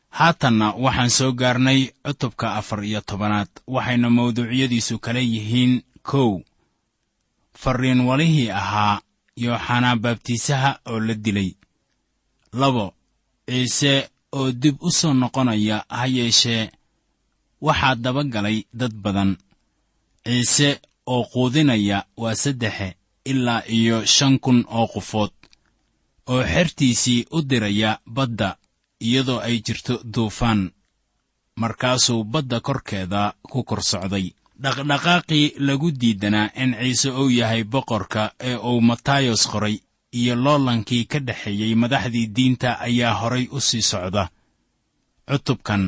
Haatanna 0.09 0.67
waxaan 0.83 1.09
soo 1.09 1.31
gaarnay 1.33 1.91
cutubka 2.05 2.55
afar 2.55 2.83
iyo 2.83 3.01
tobanaad 3.01 3.49
waxayna 3.67 4.09
mawduucyadiisu 4.09 4.99
kala 4.99 5.19
yihiin 5.19 5.81
kow. 6.03 6.41
Farriin 7.61 8.01
walihii 8.01 8.49
ahaa 8.51 9.01
yooxanaa 9.37 9.95
baabtiisaha 9.95 10.79
oo 10.85 10.99
la 10.99 11.13
dilay. 11.13 11.49
Labo 12.53 12.93
ciise 13.47 14.09
oo 14.31 14.51
dib 14.51 14.75
u 14.81 14.91
soo 14.91 15.13
noqonaya 15.13 15.85
ha 15.89 16.05
yeeshee 16.07 16.71
waxaa 17.61 17.95
daba 17.95 18.23
galay 18.23 18.57
dad 18.73 18.93
badan. 19.03 19.31
Ciise 20.25 20.69
oo 21.13 21.23
quudinaya 21.31 22.05
waa 22.17 22.35
saddexe 22.35 22.95
ilaa 23.25 23.61
iyo 23.77 24.05
shan 24.05 24.39
kun 24.39 24.65
oo 24.77 24.87
qofood 24.93 25.33
oo 26.27 26.43
xertiisii 26.53 27.25
u 27.31 27.41
diraya 27.49 27.99
badda 28.15 28.57
iyadoo 29.07 29.39
ay 29.39 29.55
jirto 29.65 29.93
duufaan 30.13 30.71
markaasuu 31.61 32.23
badda 32.23 32.59
korkeeda 32.59 33.33
ku 33.51 33.63
kor 33.63 33.81
socday. 33.83 34.31
Dhaqdhaqaaqii 34.63 35.53
lagu 35.67 35.91
diidanaa 36.01 36.49
in 36.55 36.71
ciise 36.79 37.09
uu 37.11 37.29
yahay 37.29 37.63
boqorka 37.63 38.23
ee 38.39 38.55
uu 38.55 38.81
matayos 38.81 39.43
qoray 39.51 39.75
iyo 40.19 40.35
loolankii 40.35 41.03
ka 41.11 41.19
dhexeeyey 41.27 41.75
madaxdii 41.75 42.27
diinta 42.35 42.69
ayaa 42.87 43.13
horay 43.21 43.45
u 43.51 43.59
sii 43.67 43.81
socda. 43.91 44.29
Cutubkan 45.29 45.83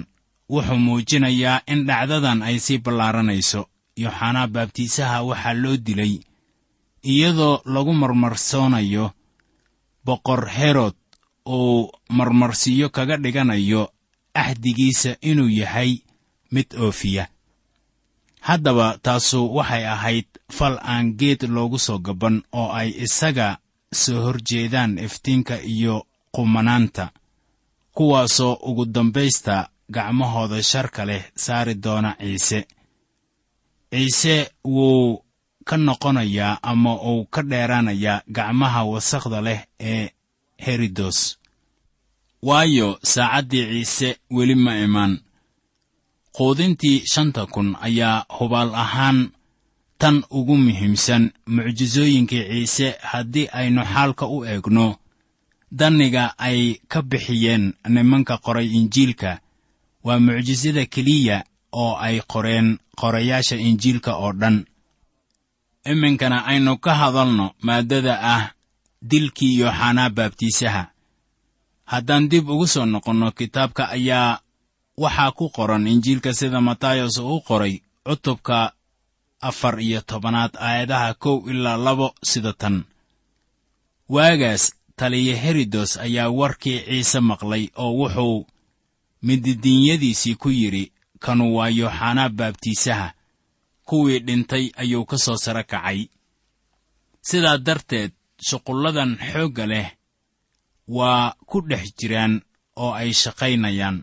wuxuu 0.50 0.80
muujinayaa 0.86 1.62
in 1.72 1.86
dhacdadan 1.88 2.40
ay 2.48 2.58
sii 2.66 2.78
ballaaranayso 2.86 3.62
yooxanaa 4.04 4.48
baabtiisaha 4.54 5.18
waxaa 5.30 5.54
loo 5.64 5.78
dilay 5.86 6.14
iyadoo 7.12 7.62
lagu 7.74 7.94
marmarsoonayo 8.02 9.06
boqor 10.06 10.42
herod 10.58 10.96
uu 11.58 11.92
marmarsiyo 12.18 12.90
kaga 12.90 13.16
dhiganayo 13.24 13.82
axdigiisa 14.42 15.12
inuu 15.30 15.50
yahay 15.62 15.92
mid 16.52 16.68
oofiya. 16.86 17.28
Haddaba 18.48 18.88
taasu 19.06 19.40
waxay 19.56 19.86
ahayd 19.96 20.28
fal 20.58 20.76
aan 20.94 21.06
geed 21.20 21.42
loogu 21.56 21.80
soo 21.80 22.00
gaban 22.00 22.36
oo 22.60 22.70
ay 22.80 22.90
isaga 23.06 23.48
soo 24.02 24.20
hor 24.24 24.38
jeedaan 24.50 24.98
iftiinka 25.06 25.56
iyo 25.76 25.96
qumanaanta 26.36 27.06
kuwaasoo 27.96 28.54
ugu 28.70 28.86
dambaysta 28.86 29.70
gacmahooda 29.96 30.64
sharka 30.64 31.06
leh 31.10 31.24
saari 31.44 31.74
doona 31.84 32.12
ciise 32.20 32.60
ciise 33.92 34.52
wuu 34.66 35.24
ka 35.68 35.78
noqonayaa 35.78 36.60
ama 36.62 36.92
uu 37.10 37.26
ka 37.26 37.42
dheeraanayaa 37.44 38.22
gacmaha 38.36 38.84
wasakhda 38.84 39.42
leh 39.42 39.60
ee 39.80 40.10
herodos 40.66 41.38
waayo 42.42 43.00
saacaddii 43.04 43.66
ciise 43.72 44.10
weli 44.32 44.56
ma 44.56 44.74
imaan 44.86 45.14
quudintii 46.36 47.04
shanta 47.14 47.46
kun 47.46 47.76
ayaa 47.82 48.26
hubaal 48.40 48.76
ahaan 48.76 49.20
tan 49.98 50.24
ugu 50.30 50.58
muhiimsan 50.58 51.32
mucjisooyinkii 51.48 52.44
ciise 52.50 52.88
haddii 53.02 53.48
aynu 53.60 53.82
xaalka 53.94 54.26
u 54.28 54.46
eegno. 54.46 54.96
Danniga 55.72 56.34
ay 56.38 56.60
ka 56.88 57.02
bixiyeen 57.02 57.74
nimanka 57.90 58.38
qoray 58.38 58.68
injiilka. 58.78 59.40
Waa 60.04 60.20
mucjisada 60.20 60.86
keliya 60.86 61.44
oo 61.82 61.94
ay 62.08 62.18
qoreen 62.32 62.68
qorayaasha 63.00 63.56
injiilka 63.68 64.12
oo 64.24 64.32
dhan. 64.42 64.58
Iminkana 65.92 66.38
aynu 66.52 66.74
ka 66.86 66.92
hadalno 67.02 67.46
maaddada 67.66 68.14
ah 68.36 68.44
dilkii 69.10 69.54
yooxanaa 69.62 70.10
baabtiisaha. 70.18 70.84
Haddaan 71.92 72.24
dib 72.32 72.46
ugu 72.54 72.68
soo 72.74 72.86
noqonno 72.94 73.28
kitaabka 73.38 73.84
ayaa 73.98 74.40
waxaa 75.04 75.32
ku 75.38 75.46
qoran 75.56 75.88
injiilka 75.94 76.32
sida 76.40 76.60
matayos 76.68 77.16
uu 77.30 77.42
qoray 77.48 77.74
cutubka 78.06 78.58
afar 79.50 79.76
iyo 79.88 80.00
tobanaad 80.10 80.54
aayadaha 80.68 81.10
kow 81.24 81.38
ilaa 81.52 81.78
labo 81.86 82.08
sida 82.30 82.54
tan. 82.62 82.76
Waagaas 84.16 84.64
taliya 85.00 85.36
herodos 85.44 85.92
ayaa 86.06 86.30
warkii 86.40 86.80
ciise 86.88 87.20
maqlay 87.30 87.64
oo 87.84 87.92
wuxuu 88.00 88.40
mididiinyadiisii 89.28 90.36
ku 90.42 90.50
yidhi 90.60 90.92
kanu 91.24 91.46
waa 91.56 91.70
yooxanaa 91.80 92.30
baabtiisaha. 92.30 93.14
Kuwii 93.88 94.20
dhintay 94.20 94.66
ayuu 94.82 95.06
ka 95.06 95.18
soo 95.18 95.38
saro 95.44 95.64
kacay. 95.64 96.00
Sidaa 97.28 97.58
darteed 97.58 98.12
shuqulladan 98.48 99.12
xoogga 99.32 99.66
leh 99.72 99.88
waa 100.98 101.34
ku 101.50 101.58
dhex 101.70 101.86
jiraan 102.00 102.34
oo 102.76 102.92
ay 103.02 103.12
shaqaynayaan. 103.22 103.98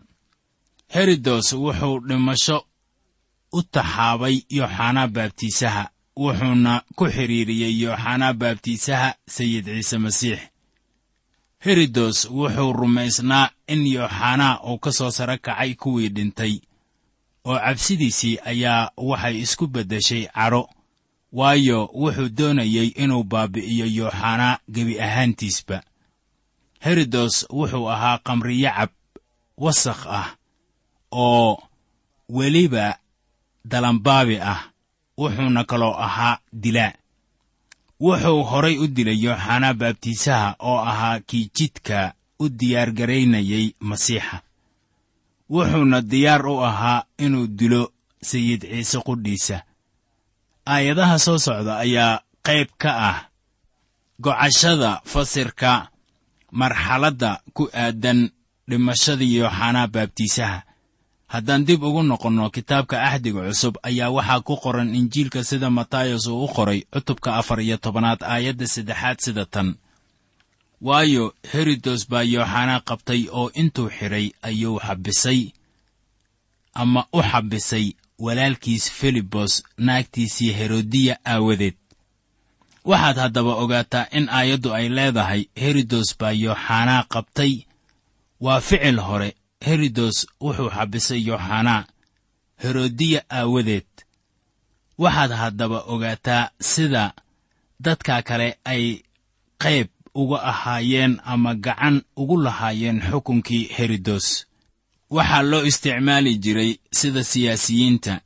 Herodos 0.93 1.47
wuxuu 1.53 1.99
dhimasho 2.07 2.57
u 3.53 3.59
taxaabay 3.73 4.35
yooxanaa 4.57 5.07
baabtiisaha 5.15 5.83
wuxuuna 6.21 6.73
ku 6.97 7.05
xidhiiriyey 7.15 7.73
yooxanaa 7.83 8.33
baabtiisaha 8.41 9.09
sayid 9.35 9.65
ciise 9.65 9.97
masiix. 10.05 10.39
Herodos 11.65 12.17
wuxuu 12.37 12.73
rumaysnaa 12.79 13.49
in 13.73 13.81
yooxanaa 13.95 14.53
uu 14.69 14.77
ka 14.83 14.91
soo 14.97 15.11
saro 15.17 15.37
kacay 15.45 15.71
kuwii 15.81 16.09
dhintay 16.15 16.53
oo 17.45 17.57
cabsidiisii 17.65 18.35
ayaa 18.51 18.91
waxay 18.97 19.35
isku 19.45 19.67
beddeshay 19.67 20.23
cadho 20.35 20.69
waayo 21.31 21.79
wuxuu 22.01 22.29
doonayey 22.37 22.87
inuu 23.03 23.23
baabi'iyo 23.23 23.85
yooxanaa 23.97 24.59
gebi 24.73 24.95
ahaantiisba. 25.05 25.77
Herodos 26.83 27.35
wuxuu 27.57 27.89
ahaa 27.93 28.17
qamriyacab 28.25 28.89
wasakh 29.57 30.03
ah 30.19 30.27
oo 31.11 31.63
weliba 32.29 32.97
dalambaabi 33.71 34.37
ah 34.39 34.59
wuxuuna 35.17 35.63
kaloo 35.63 35.93
ahaa 36.05 36.39
dilaa. 36.53 36.93
Wuxuu 37.99 38.43
horay 38.43 38.77
u 38.77 38.87
dilay 38.87 39.19
yooxanaa 39.25 39.73
baabtiisaha 39.73 40.55
oo 40.59 40.79
ahaa 40.91 41.19
kii 41.19 41.49
jidka 41.55 42.13
u 42.39 42.49
diyaargaraynayay 42.49 43.71
masiixa 43.79 44.41
wuxuuna 45.49 46.01
diyaar 46.01 46.45
u 46.47 46.55
ahaa 46.63 47.03
inuu 47.17 47.47
dilo 47.47 47.91
sayid 48.21 48.61
ciise 48.61 48.99
qudhiisa. 49.07 49.57
Aayadaha 50.65 51.19
soo 51.19 51.37
socda 51.37 51.77
ayaa 51.85 52.21
qayb 52.45 52.69
ka 52.81 52.91
ah 53.09 53.17
gocashada 54.19 55.01
fasirka 55.05 55.71
marxaladda 56.51 57.41
ku 57.53 57.69
aadan 57.73 58.19
dhimashadii 58.69 59.37
yooxanaa 59.37 59.87
baabtiisaha. 59.93 60.59
Haddaan 61.33 61.65
dib 61.67 61.83
ugu 61.83 62.03
noqonno 62.03 62.49
kitaabka 62.49 63.01
axdiga 63.01 63.41
cusub 63.49 63.75
ayaa 63.83 64.09
waxaa 64.09 64.41
ku 64.47 64.53
qoran 64.63 64.95
injiilka 64.95 65.43
sida 65.43 65.69
matayos 65.69 66.27
uu 66.27 66.43
u 66.45 66.47
qoray 66.55 66.79
cutubka 66.93 67.35
afar 67.39 67.59
iyo 67.61 67.77
tobanaad 67.77 68.21
aayadda 68.23 68.67
saddexaad 68.67 69.17
sida 69.25 69.45
tan 69.45 69.75
waayo 70.81 71.35
herodos 71.53 72.09
baa 72.09 72.23
yooxanaa 72.23 72.79
qabtay 72.89 73.21
oo 73.31 73.51
intuu 73.61 73.89
xidhay 73.89 74.27
ayuu 74.41 74.79
xabbisay 74.79 75.41
ama 76.73 77.01
u 77.13 77.21
xabbisay 77.31 77.85
walaalkiis 78.19 78.91
filibos 78.91 79.63
naagtiisii 79.77 80.51
herodiya 80.51 81.17
aawadeed. 81.25 81.75
Waxaad 82.85 83.17
haddaba 83.17 83.53
ogaataa 83.63 84.07
in 84.11 84.29
aayaddu 84.29 84.73
ay 84.73 84.89
leedahay 84.89 85.41
herodos 85.61 86.17
baa 86.19 86.31
yooxanaa 86.31 87.03
qabtay. 87.13 87.53
Waa 88.39 88.61
ficil 88.61 88.99
hore 88.99 89.35
herodos 89.65 90.27
wuxuu 90.41 90.69
xabbisay 90.69 91.21
yooxanaa 91.27 91.85
herodiya 92.63 93.21
aawadeed. 93.29 93.87
Waxaad 94.97 95.31
haddaba 95.31 95.79
ogaataa 95.93 96.49
sida 96.59 97.13
dadka 97.79 98.21
kale 98.21 98.57
ay 98.65 98.83
qayb 99.63 99.87
uga 100.15 100.43
ahaayeen 100.43 101.19
ama 101.25 101.55
gacan 101.55 102.01
ugu 102.15 102.37
lahaayeen 102.41 103.01
xukunkii 103.11 103.63
herodos 103.77 104.27
waxaa 105.09 105.41
loo 105.51 105.63
isticmaali 105.69 106.37
jiray 106.43 106.71
sida 106.91 107.23
siyaasiyiinta. 107.23 108.21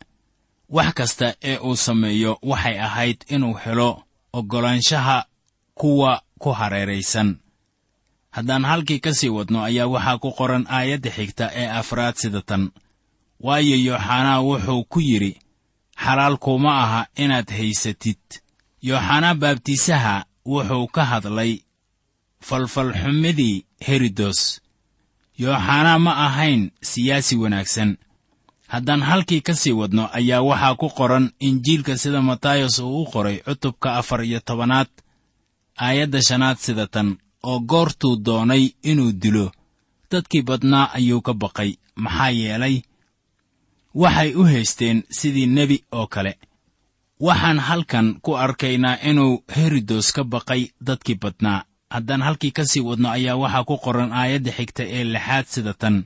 Wax 0.69 0.93
kasta 0.93 1.28
ee 1.49 1.58
uu 1.58 1.75
sameeyo 1.75 2.39
waxay 2.41 2.80
ahayd 2.88 3.17
inuu 3.28 3.54
helo 3.54 4.04
oggolaanshaha 4.34 5.25
kuwa 5.73 6.21
ku 6.39 6.52
hareeraysan. 6.52 7.38
Haddaan 8.32 8.65
halkii 8.65 8.99
ka 8.99 9.13
sii 9.13 9.30
wadno 9.30 9.63
ayaa 9.63 9.88
waxaa 9.88 10.17
ku 10.17 10.32
qoran 10.32 10.65
aayadda 10.69 11.10
xigta 11.12 11.45
ee 11.54 11.67
afraad 11.80 12.15
sida 12.15 12.41
tan. 12.41 12.71
Waayo 13.39 13.75
yooxanaa 13.88 14.41
wuxuu 14.41 14.84
ku 14.84 14.99
yidhi 15.02 15.39
xalaal 16.04 16.38
kuma 16.38 16.71
aha 16.84 17.02
inaad 17.15 17.49
haysatid. 17.58 18.21
Yooxanaa 18.82 19.36
baabtiisaha 19.41 20.25
wuxuu 20.45 20.88
ka 20.88 21.06
hadlay 21.06 21.60
falfalxumadii 22.47 23.65
herodos 23.88 24.39
yooxanaa 25.39 25.99
ma 26.06 26.12
ahayn 26.25 26.71
siyaasi 26.82 27.36
wanaagsan. 27.36 27.97
Haddaan 28.67 29.02
halkii 29.10 29.41
ka 29.41 29.54
sii 29.54 29.71
wadno 29.80 30.10
ayaa 30.13 30.41
waxaa 30.49 30.75
ku 30.75 30.89
qoran 30.97 31.32
injiilka 31.39 31.97
sida 31.97 32.21
matayos 32.21 32.80
uu 32.80 33.02
u 33.02 33.06
qoray 33.13 33.38
cutubka 33.45 33.95
afar 33.99 34.21
iyo 34.23 34.39
tobanaad 34.39 34.89
aayadda 35.86 36.21
shanaad 36.21 36.58
sida 36.58 36.88
tan 36.88 37.17
oo 37.43 37.60
goortuu 37.60 38.15
doonay 38.25 38.63
inuu 38.84 39.12
dilo. 39.21 39.52
Dadkii 40.12 40.41
badnaa 40.41 40.91
ayuu 40.93 41.21
ka 41.21 41.34
baqay 41.34 41.71
maxaa 41.95 42.30
yeelay 42.30 42.75
waxay 44.02 44.36
u 44.36 44.43
haysteen 44.43 45.04
sidii 45.10 45.45
nebi 45.47 45.84
oo 45.91 46.08
kale. 46.08 46.34
Waxaan 47.19 47.60
halkan 47.60 48.08
ku 48.21 48.32
arkaynaa 48.38 48.97
inuu 49.10 49.43
herodos 49.56 50.12
ka 50.15 50.23
baqay 50.23 50.62
dadkii 50.88 51.15
badnaa 51.23 51.63
haddaan 51.89 52.21
halkii 52.21 52.52
ka 52.52 52.65
sii 52.65 52.82
wadno 52.89 53.10
ayaa 53.10 53.36
waxaa 53.36 53.63
ku 53.69 53.75
qoran 53.78 54.12
aayadda 54.13 54.52
xigta 54.58 54.84
ee 54.84 55.04
lixaad 55.04 55.45
sida 55.54 55.73
tan. 55.73 56.06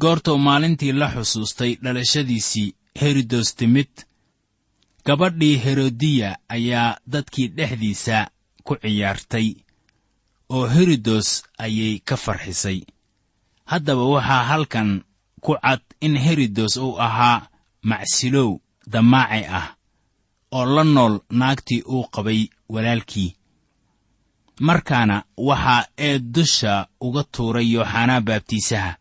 Goortuu 0.00 0.38
maalintii 0.38 0.92
la 0.92 1.08
xusuustay 1.14 1.72
dhalashadiisii 1.82 2.74
herodos 3.00 3.54
timid 3.56 3.92
gabadhii 5.06 5.56
herodiya 5.64 6.30
ayaa 6.48 6.98
dadkii 7.12 7.48
dhexdiisa 7.56 8.30
ku 8.66 8.76
ciyaartay 8.82 9.48
oo 10.48 10.66
herodos 10.74 11.28
ayay 11.58 11.98
ka 12.08 12.16
farxisay. 12.16 12.80
Haddaba 13.70 14.04
waxaa 14.14 14.44
halkan 14.50 14.90
ku 15.44 15.52
cad 15.62 15.82
in 16.00 16.16
herodos 16.24 16.76
uu 16.76 16.98
ahaa 17.06 17.48
macsilow 17.82 18.50
damaaci 18.92 19.44
ah 19.58 19.66
oo 20.52 20.64
la 20.74 20.84
nool 20.84 21.14
naagtii 21.30 21.82
uu 21.94 22.04
qabay 22.14 22.40
walaalkii 22.68 23.34
markaana 24.60 25.22
waxaa 25.36 25.84
eed 25.98 26.22
dusha 26.34 26.86
uga 27.00 27.24
tuuray 27.32 27.72
yooxanaa 27.74 28.20
baabtiisaha 28.20 28.96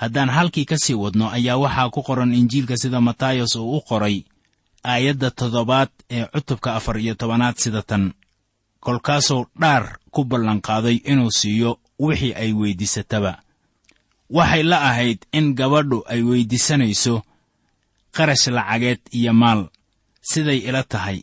haddaan 0.00 0.30
halkii 0.30 0.64
ka 0.64 0.76
sii 0.78 0.94
wadno 0.94 1.30
ayaa 1.30 1.56
waxaa 1.56 1.90
ku 1.90 2.02
qoran 2.02 2.34
injiilka 2.34 2.76
sida 2.76 3.00
matayos 3.00 3.56
uu 3.56 3.76
u 3.76 3.80
qoray 3.80 4.24
aayadda 4.84 5.30
toddobaad 5.30 5.88
ee 6.10 6.24
cutubka 6.32 6.74
afar 6.74 6.98
iyo 6.98 7.14
tobanaad 7.14 7.56
sida 7.56 7.82
tan. 7.82 8.12
Kolkaasuu 8.80 9.46
dhaar 9.60 9.98
ku 10.10 10.24
ballanqaaday 10.24 10.96
inuu 11.10 11.30
siiyo 11.30 11.78
wixii 11.98 12.34
ay 12.34 12.52
weyddiisataba. 12.52 13.32
Waxay 14.30 14.62
la 14.62 14.78
ahayd 14.90 15.18
in 15.32 15.54
gabadhu 15.54 16.02
ay 16.12 16.22
weyddiisanayso 16.22 17.22
qarash 18.16 18.46
lacageed 18.56 19.00
iyo 19.10 19.32
maal 19.32 19.68
siday 20.30 20.58
ila 20.68 20.82
tahay 20.82 21.18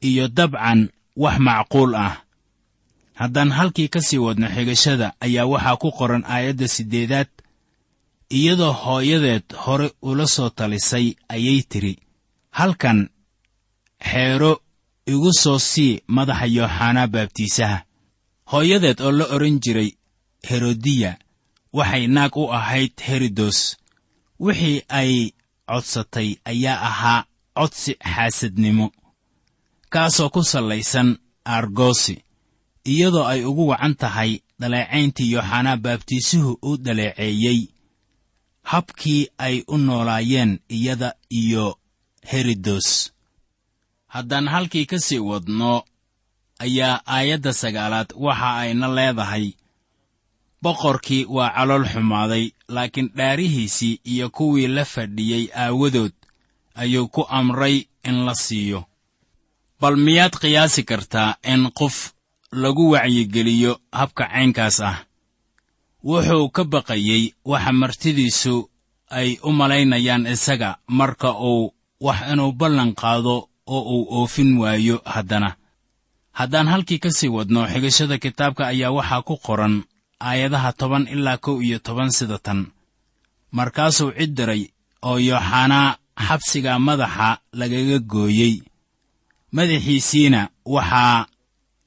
iyo 0.00 0.28
dabcan 0.28 0.88
wax 1.16 1.38
macquul 1.38 1.94
ah 1.94 2.16
haddaan 3.20 3.50
halkii 3.58 3.88
ka 3.94 4.00
sii 4.06 4.18
wadno 4.26 4.46
xigashada 4.54 5.06
ayaa 5.24 5.46
waxaa 5.52 5.76
ku 5.82 5.88
qoran 5.98 6.24
aayadda 6.34 6.66
siddeedaad. 6.68 7.30
Iyadoo 8.38 8.72
hooyadeed 8.82 9.46
hore 9.64 9.88
ula 10.02 10.26
soo 10.26 10.50
talisay 10.58 11.06
ayay 11.34 11.60
tidhi 11.70 11.94
halkan 12.58 12.98
xeero 14.10 14.52
igu 15.12 15.30
soo 15.42 15.58
sii 15.70 15.92
madaxa 16.16 16.46
yooxanaa 16.56 17.06
baabtiisaha. 17.14 17.78
Hooyadeed 18.52 18.98
oo 19.00 19.12
la 19.18 19.24
odhan 19.34 19.56
jiray 19.64 19.90
herodiya 20.48 21.10
waxay 21.72 22.04
naag 22.06 22.36
u 22.36 22.44
ahayd 22.58 22.92
herodos 23.08 23.58
wixii 24.44 24.78
ay 24.88 25.12
codsatay 25.68 26.28
ayaa 26.50 26.78
ahaa 26.88 27.20
codsi 27.56 27.92
xaasadnimo 28.14 28.86
kaasoo 29.92 30.30
ku 30.34 30.42
sallaysan 30.52 31.08
argosi 31.44 32.14
iyadoo 32.92 33.26
ay 33.32 33.40
ugu 33.50 33.64
wacan 33.70 33.94
tahay 34.02 34.32
dhaleecayntii 34.60 35.32
yooxanaa 35.34 35.76
baabtiisuhu 35.84 36.52
u 36.62 36.76
dhaleeceeyey. 36.84 37.60
Habkii 38.70 39.22
ay 39.46 39.56
u 39.66 39.76
noolaayeen 39.86 40.52
iyada 40.76 41.10
iyo 41.40 41.66
herodos 42.30 42.88
haddaan 44.14 44.48
halkii 44.48 44.86
ka 44.90 44.98
sii 45.06 45.18
wadno 45.30 45.82
ayaa 46.64 47.00
aayadda 47.06 47.52
sagaalaad 47.52 48.10
waxa 48.16 48.50
ayna 48.62 48.88
leedahay 48.96 49.46
boqorkii 50.62 51.24
waa 51.36 51.50
calool 51.56 51.84
xumaaday 51.92 52.44
laakiin 52.68 53.08
dhaarihiisii 53.16 54.00
iyo 54.12 54.30
kuwii 54.30 54.66
la 54.76 54.84
fadhiyey 54.84 55.44
aawadood 55.62 56.12
ayuu 56.74 57.08
ku 57.08 57.22
amray 57.28 57.76
in 58.04 58.16
la 58.26 58.34
siiyo. 58.34 58.84
Bal 59.80 59.96
miyaad 59.96 60.34
qiyaasi 60.40 60.82
kartaa 60.90 61.36
in 61.52 61.70
qof 61.78 61.96
lagu 62.52 62.90
wacyigeliyo 62.90 63.80
habka 63.92 64.24
caynkaas 64.28 64.80
ah. 64.80 65.04
Wuxuu 66.04 66.48
ka 66.50 66.64
baqayey 66.64 67.34
waxa 67.44 67.72
martidiisu 67.72 68.70
ay 69.10 69.38
u 69.42 69.52
malaynayaan 69.52 70.26
isaga 70.26 70.78
marka 70.88 71.34
uu 71.34 71.74
wax 72.00 72.18
inuu 72.32 72.52
ballan 72.52 72.94
qaado 72.94 73.48
oo 73.66 73.82
uu 73.94 74.06
oofin 74.20 74.58
waayo 74.58 75.02
haddana. 75.04 75.56
Haddaan 76.32 76.68
halkii 76.68 76.98
ka 76.98 77.10
sii 77.10 77.28
wadno 77.28 77.66
xigashada 77.66 78.18
kitaabka 78.18 78.66
ayaa 78.72 78.90
waxaa 78.94 79.22
ku 79.22 79.36
qoran 79.36 79.84
aayadaha 80.20 80.72
toban 80.72 81.08
ilaa 81.08 81.36
kow 81.36 81.60
iyo 81.62 81.78
toban 81.78 82.10
sida 82.10 82.38
tan. 82.38 82.66
Markaasuu 83.52 84.12
cid 84.18 84.34
diray 84.36 84.70
oo 85.02 85.18
yooxanaa 85.18 85.96
xabsiga 86.26 86.78
madaxa 86.78 87.38
lagaga 87.52 87.98
gooyey. 87.98 88.62
Madaxiisiina 89.52 90.48
waxaa 90.64 91.26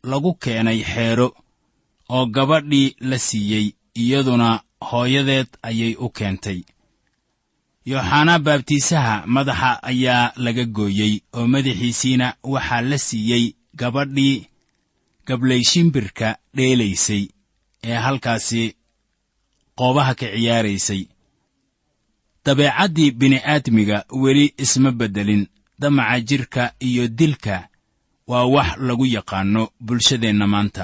lagu 0.04 0.34
keenay 0.44 0.80
xeero 0.84 1.28
oo 2.10 2.26
gabadhii 2.36 2.96
la 3.10 3.18
siiyey 3.28 3.68
iyaduna 4.02 4.50
hooyadeed 4.90 5.48
ayay 5.68 5.94
u 6.00 6.10
keentay. 6.10 6.60
Yooxanaa 7.86 8.40
baabtiisaha 8.46 9.16
madaxa 9.36 9.72
ayaa 9.92 10.34
laga 10.36 10.66
gooyey 10.66 11.14
oo 11.38 11.48
madaxiisiina 11.54 12.28
waxaa 12.54 12.82
la 12.90 12.98
siiyey 12.98 13.46
gabadhii 13.80 14.46
gablayshimbirka 15.28 16.30
dheelaysay 16.56 17.24
ee 17.84 17.98
halkaasi 18.06 18.76
qoobaha 19.78 20.14
ka 20.20 20.26
ciyaaraysay. 20.36 21.04
Dabeecaddii 22.46 23.12
bini'aadmiga 23.20 23.98
weli 24.22 24.46
isma 24.58 24.92
beddelin 24.92 25.48
damaca 25.80 26.20
jidhka 26.30 26.64
iyo 26.80 27.08
dilka 27.08 27.68
waa 28.32 28.46
wax 28.56 28.70
lagu 28.88 29.06
yaqaanno 29.15 29.63
bulshadeenna 29.86 30.48
maanta. 30.54 30.84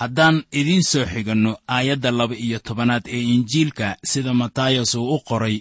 Haddaan 0.00 0.36
idiin 0.60 0.84
soo 0.90 1.04
xiganno 1.12 1.52
aayadda 1.76 2.10
laba 2.18 2.34
iyo 2.44 2.58
tobanaad 2.66 3.04
ee 3.16 3.22
injiilka 3.34 3.86
sida 4.10 4.32
matayos 4.40 4.92
uu 4.94 5.14
u 5.14 5.18
qoray 5.28 5.56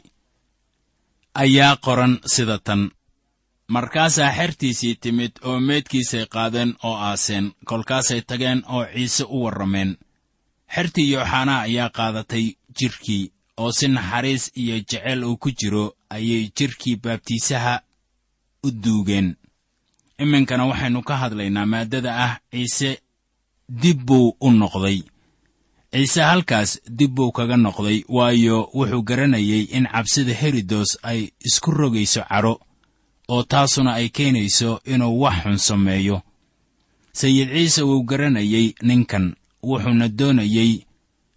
ayaa 1.43 1.75
qoran 1.85 2.13
sida 2.33 2.57
tan. 2.67 2.81
Markaasaa 3.73 4.31
xertiisii 4.37 4.95
timid 5.03 5.33
oo 5.47 5.59
meedkiisay 5.67 6.25
qaadeen 6.33 6.71
oo 6.87 6.95
aaseen 7.07 7.45
kolkaasay 7.69 8.21
tageen 8.29 8.59
oo 8.75 8.83
ciise 8.93 9.23
u 9.23 9.37
warrameen. 9.43 9.91
Xertii 10.73 11.11
yooxanaa 11.13 11.61
ayaa 11.67 11.89
qaadatay 11.97 12.45
jidhkii 12.79 13.23
oo 13.61 13.71
si 13.77 13.87
naxariis 13.95 14.43
iyo 14.61 14.75
jeceyl 14.79 15.21
uu 15.29 15.37
ku 15.41 15.49
jiro 15.59 15.85
ayay 16.15 16.43
jidhkii 16.57 16.95
baabtiisaha 17.03 17.73
u 18.65 18.69
duugeen 18.83 19.27
iminkana 20.23 20.65
waxaynu 20.65 21.01
ka 21.07 21.15
hadlaynaa 21.21 21.65
maaddada 21.65 22.11
ah 22.25 22.33
ciise 22.51 22.91
dib 23.69 23.99
buu 24.05 24.35
u 24.41 24.51
noqday. 24.51 24.99
Ciise 25.93 26.21
halkaas 26.21 26.79
dib 26.97 27.11
buu 27.15 27.31
kaga 27.31 27.57
noqday 27.57 28.03
waayo 28.09 28.69
wuxuu 28.73 29.01
garanayey 29.03 29.63
in 29.77 29.85
cabsida 29.93 30.33
herodos 30.41 30.89
ay 31.03 31.29
isku 31.47 31.71
rogayso 31.71 32.21
cadho 32.29 32.53
oo 33.29 33.43
taasuna 33.43 33.93
ay 33.99 34.09
keenayso 34.09 34.81
inuu 34.85 35.19
wax 35.21 35.37
xun 35.43 35.57
sameeyo. 35.57 36.21
Sayid 37.13 37.49
ciise 37.55 37.81
wuu 37.81 38.03
garanayey 38.03 38.73
ninkan 38.81 39.35
wuxuuna 39.63 40.07
doonayey 40.09 40.71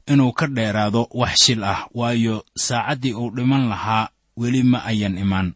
inuu 0.06 0.32
ka 0.32 0.46
dheeraado 0.46 1.08
wax 1.20 1.34
shil 1.44 1.64
ah 1.64 1.88
waayo 1.94 2.44
saacaddii 2.56 3.12
uu 3.12 3.30
dhiman 3.36 3.68
lahaa 3.68 4.08
weli 4.36 4.62
ma 4.62 4.78
ayan 4.84 5.18
imaan 5.18 5.52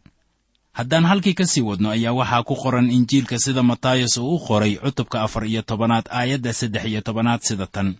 haddaan 0.77 1.05
halkii 1.09 1.33
ka 1.39 1.45
sii 1.51 1.61
wadno 1.69 1.89
ayaa 1.95 2.13
waxaa 2.19 2.43
ku 2.43 2.55
qoran 2.55 2.89
injiilka 2.97 3.37
sida 3.39 3.63
matayos 3.63 4.17
uu 4.17 4.35
u 4.35 4.39
qoray 4.47 4.73
cutubka 4.83 5.17
afar 5.25 5.43
iyo 5.47 5.61
tobanaad 5.61 6.05
aayadda 6.19 6.53
saddex 6.53 6.85
iyo 6.85 7.01
tobanaad 7.01 7.41
sida 7.47 7.67
tan. 7.67 7.95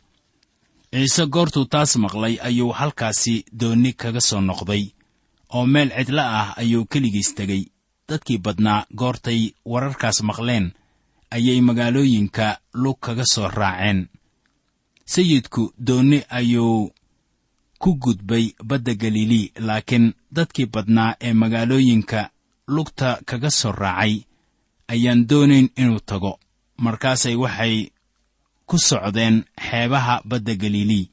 Ciise 0.91 1.25
goortuu 1.27 1.65
taas 1.65 1.95
maqlay 2.03 2.35
ayuu 2.47 2.71
halkaasi 2.79 3.35
doonni 3.59 3.91
kaga 3.93 4.21
soo 4.29 4.41
noqday. 4.41 4.83
Oo 5.55 5.65
meel 5.65 5.89
cidla 5.97 6.23
ah 6.41 6.49
ayuu 6.61 6.85
keligiis 6.91 7.29
tegey. 7.37 7.63
Dadkii 8.09 8.37
badnaa 8.45 8.85
goortay 8.99 9.41
wararkaas 9.65 10.17
maqleen 10.29 10.65
ayay 11.35 11.61
magaalooyinka 11.61 12.47
lug 12.73 12.97
kaga 13.05 13.25
soo 13.33 13.47
raaceen. 13.47 13.99
Sayidku 15.05 15.73
doonni 15.87 16.19
ayuu 16.29 16.91
ku 17.79 17.89
gudbay 18.03 18.45
badda 18.63 18.93
galilii 18.95 19.51
laakiin 19.67 20.13
dadkii 20.35 20.65
badnaa 20.73 21.15
ee 21.21 21.33
magaalooyinka 21.33 22.29
lugta 22.67 23.19
kaga 23.25 23.49
soo 23.51 23.71
raacay 23.71 24.23
ayaan 24.87 25.27
doonayn 25.29 25.69
inuu 25.77 25.99
tago. 25.99 26.39
Markaasay 26.77 27.35
waxay 27.35 27.91
ku 28.65 28.77
socdeen 28.77 29.43
xeebaha 29.67 30.21
badda 30.25 30.55
galilii 30.55 31.09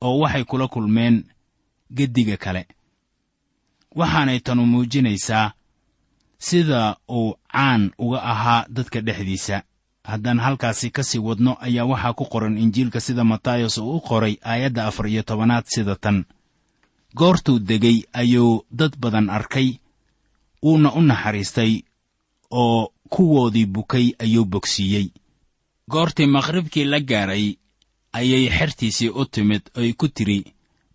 oo 0.00 0.18
waxay 0.22 0.44
kula 0.44 0.68
kulmeen 0.68 1.24
geddiga 1.96 2.36
kale. 2.36 2.66
Waxaanay 3.96 4.40
tanu 4.40 4.66
muujinaysaa 4.66 5.52
sida 6.38 6.96
uu 7.08 7.34
caan 7.52 7.90
uga 7.98 8.22
ahaa 8.22 8.66
dadka 8.68 9.00
dhexdiisa. 9.00 9.62
Haddaan 10.04 10.38
halkaasi 10.40 10.90
ka 10.90 11.02
sii 11.02 11.18
wadno 11.18 11.56
ayaa 11.60 11.84
waxaa 11.84 12.12
ku 12.12 12.24
qoran 12.24 12.58
injiilka 12.58 13.00
sida 13.00 13.24
matayos 13.24 13.78
uu 13.78 13.96
u 13.96 14.00
qoray 14.00 14.36
aayadda 14.42 14.86
afar 14.86 15.06
iyo 15.08 15.22
tobanaad 15.22 15.64
sida 15.66 15.96
tan. 15.96 16.24
Goortuu 17.16 17.58
degay 17.58 18.02
ayuu 18.12 18.64
dad 18.70 18.96
badan 18.98 19.30
arkay 19.30 19.78
wuuna 20.62 20.92
u 20.92 21.00
naxariistay 21.02 21.72
oo 22.50 22.92
kuwoodii 23.12 23.66
bukay 23.66 24.06
ayuu 24.18 24.44
bogsiiyey. 24.44 25.06
Goortii 25.90 26.26
maqribkii 26.26 26.84
la 26.84 27.00
gaaray 27.00 27.46
ayay 28.12 28.48
xertiisii 28.56 29.08
u 29.08 29.24
timid 29.24 29.62
oy 29.78 29.92
ku 29.92 30.08
tidhi 30.08 30.38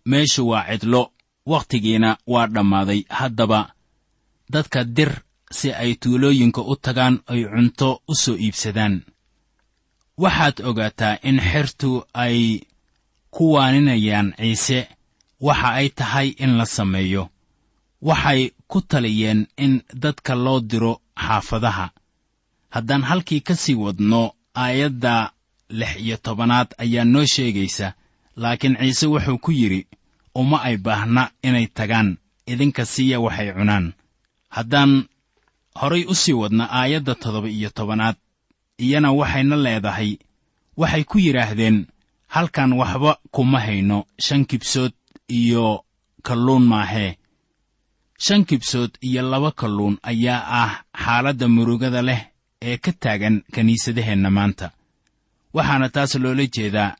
meeshu 0.04 0.48
waa 0.48 0.64
cidlo 0.70 1.12
wakhtigiina 1.46 2.16
waa 2.26 2.46
dhammaaday 2.46 3.00
haddaba 3.08 3.60
dadka 4.52 4.84
dir 4.84 5.12
si 5.50 5.72
ay 5.72 5.94
tuulooyinka 6.00 6.60
u 6.60 6.76
tagaan 6.76 7.16
ay 7.26 7.42
cunto 7.52 8.02
u 8.08 8.14
soo 8.14 8.36
iibsadaan. 8.36 9.02
Waxaad 10.22 10.56
ogaataa 10.68 11.18
in 11.28 11.38
xertu 11.50 11.90
ay 12.14 12.60
ku 13.30 13.52
waaninayaan 13.52 14.28
ciise 14.38 14.88
waxa 15.40 15.68
ay 15.80 15.88
tahay 15.98 16.28
in 16.44 16.52
la 16.58 16.66
sameeyo 16.66 17.28
waxay 18.02 18.50
ku 18.68 18.80
taliyeen 18.80 19.46
in 19.56 19.82
dadka 19.94 20.34
loo 20.34 20.60
diro 20.60 21.00
xaafadaha. 21.16 21.90
Haddaan 22.70 23.02
halkii 23.02 23.40
ka 23.40 23.54
sii 23.54 23.74
wadno 23.74 24.32
aayadda 24.54 25.30
lix 25.70 25.96
iyo 26.00 26.16
tobanaad 26.16 26.68
ayaa 26.78 27.04
noo 27.04 27.24
sheegaysa 27.26 27.94
laakiin 28.36 28.76
ciise 28.76 29.06
wuxuu 29.06 29.38
ku 29.38 29.50
yidhi 29.52 29.86
uma 30.34 30.62
ay 30.62 30.76
baahna 30.76 31.30
inay 31.42 31.66
tagaan 31.66 32.18
idinka 32.46 32.84
siiya 32.86 33.20
waxay 33.20 33.52
cunaan. 33.52 33.92
Haddaan 34.48 35.08
horay 35.80 36.04
u 36.08 36.14
sii 36.14 36.32
wadna 36.32 36.64
aayadda 36.70 37.14
toddoba 37.14 37.48
iyo 37.48 37.70
tobanaad 37.70 38.16
iyana 38.78 39.12
waxayna 39.12 39.56
leedahay 39.56 40.18
waxay 40.76 41.04
ku 41.04 41.18
yidhaahdeen 41.18 41.86
halkan 42.34 42.72
waxba 42.72 43.18
kuma 43.30 43.60
hayno 43.60 44.04
shan 44.20 44.44
kibsood 44.44 44.92
iyo 45.28 45.84
kalluun 46.22 46.64
maahee 46.66 47.16
shan 48.18 48.44
kibsood 48.44 48.90
iyo 49.00 49.22
laba 49.30 49.50
kalluun 49.52 49.98
ayaa 50.02 50.42
ah 50.62 50.72
xaaladda 51.04 51.48
murugada 51.48 52.02
leh 52.02 52.22
ee 52.62 52.76
ka 52.84 52.92
taagan 52.92 53.36
kiniisadaheenna 53.54 54.30
maanta. 54.30 54.66
Waxaana 55.54 55.88
taas 55.94 56.14
loola 56.22 56.44
jeedaa 56.54 56.96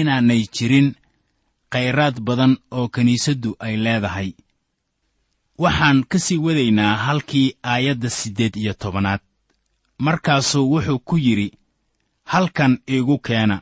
inaanay 0.00 0.42
jirin 0.54 0.88
khayraad 1.72 2.16
badan 2.26 2.52
oo 2.70 2.88
kiniisaddu 2.94 3.50
ay 3.66 3.76
leedahay. 3.84 4.30
Waxaan 5.58 5.98
ka 6.10 6.18
sii 6.18 6.38
wadaynaa 6.46 6.96
halkii 7.06 7.48
aayadda 7.62 8.10
siddeed 8.10 8.54
iyo 8.56 8.74
tobanaad. 8.74 9.20
Markaasuu 9.98 10.70
wuxuu 10.72 10.98
ku 10.98 11.16
yidhi 11.16 11.48
halkan 12.24 12.78
iigu 12.94 13.18
keena. 13.18 13.56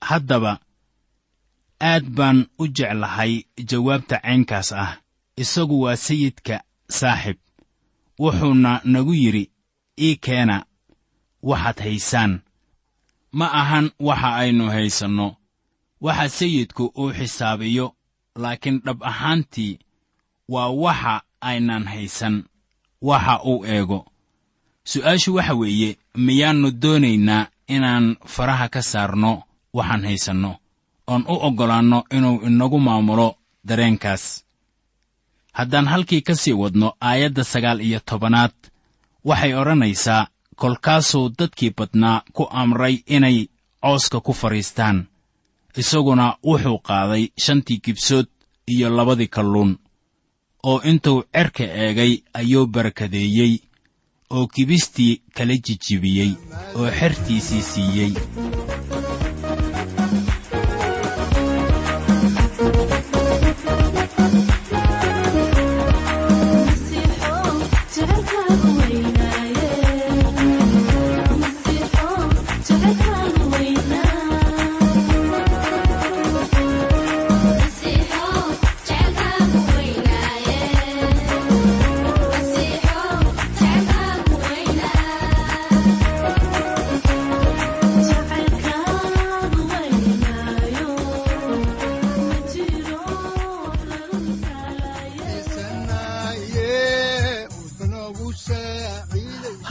Haddaba 0.00 0.52
aad 1.80 2.04
baan 2.16 2.38
u 2.58 2.64
jeclahay 2.76 3.32
jawaabta 3.70 4.16
caynkaas 4.24 4.72
ah 4.72 4.92
isagu 5.36 5.80
waa 5.80 5.96
sayidka 5.96 6.62
saaxib. 6.88 7.36
Wuxuuna 8.18 8.80
nagu 8.84 9.14
yidhi 9.14 9.50
ii 10.00 10.16
keena 10.16 10.64
waxaad 11.42 11.78
haysaan. 11.80 12.40
Ma 13.32 13.46
ahan 13.52 13.90
waxa 14.00 14.36
aynu 14.36 14.70
haysanno. 14.70 15.36
Waxa 16.00 16.28
sayidku 16.28 16.84
uu 16.98 17.12
xisaabiyo 17.12 17.94
laakiin 18.36 18.80
dhab 18.84 19.02
ahaantii 19.02 19.78
waa 20.48 20.68
waxa 20.70 21.22
aynaan 21.40 21.84
haysan 21.84 22.44
waxa 23.02 23.42
uu 23.44 23.64
eego. 23.66 24.06
Su'aashu 24.84 25.34
waxa 25.34 25.54
weeye 25.54 25.98
miyaannu 26.16 26.70
doonaynaa 26.82 27.46
inaan 27.68 28.16
faraha 28.26 28.68
ka 28.68 28.82
saarno 28.82 29.42
waxaan 29.74 30.04
haysanno 30.04 30.52
oon 31.06 31.22
u 31.28 31.34
oggolaanno 31.46 32.04
inuu 32.10 32.40
inagu 32.46 32.78
maamulo 32.80 33.36
dareenkaas 33.68 34.45
haddaan 35.58 35.86
halkii 35.92 36.22
ka 36.22 36.34
sii 36.42 36.52
wadno 36.62 36.88
aayadda 37.00 37.44
sagaal 37.52 37.80
iyo 37.80 38.00
tobanaad 38.10 38.54
waxay 39.28 39.52
odhanaysaa 39.60 40.28
kolkaasuu 40.60 41.26
dadkii 41.38 41.72
badnaa 41.78 42.22
ku 42.36 42.42
amray 42.62 42.94
inay 43.16 43.38
cooska 43.84 44.18
ku 44.26 44.32
fadhiistaan 44.40 44.98
isaguna 45.80 46.26
wuxuu 46.48 46.78
qaaday 46.88 47.24
shantii 47.44 47.80
gibsood 47.84 48.26
iyo 48.74 48.88
labadii 48.96 49.32
kalluun 49.36 49.72
oo 50.70 50.78
intuu 50.90 51.18
cerka 51.34 51.64
eegay 51.84 52.12
ayuu 52.38 52.66
barakadeeyey 52.74 53.54
oo 54.36 54.46
kibistii 54.54 55.22
kala 55.36 55.54
jijibiyey 55.66 56.32
oo 56.78 56.88
xertiisii 56.98 57.62
siiyey 57.70 58.12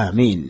aamiin 0.00 0.42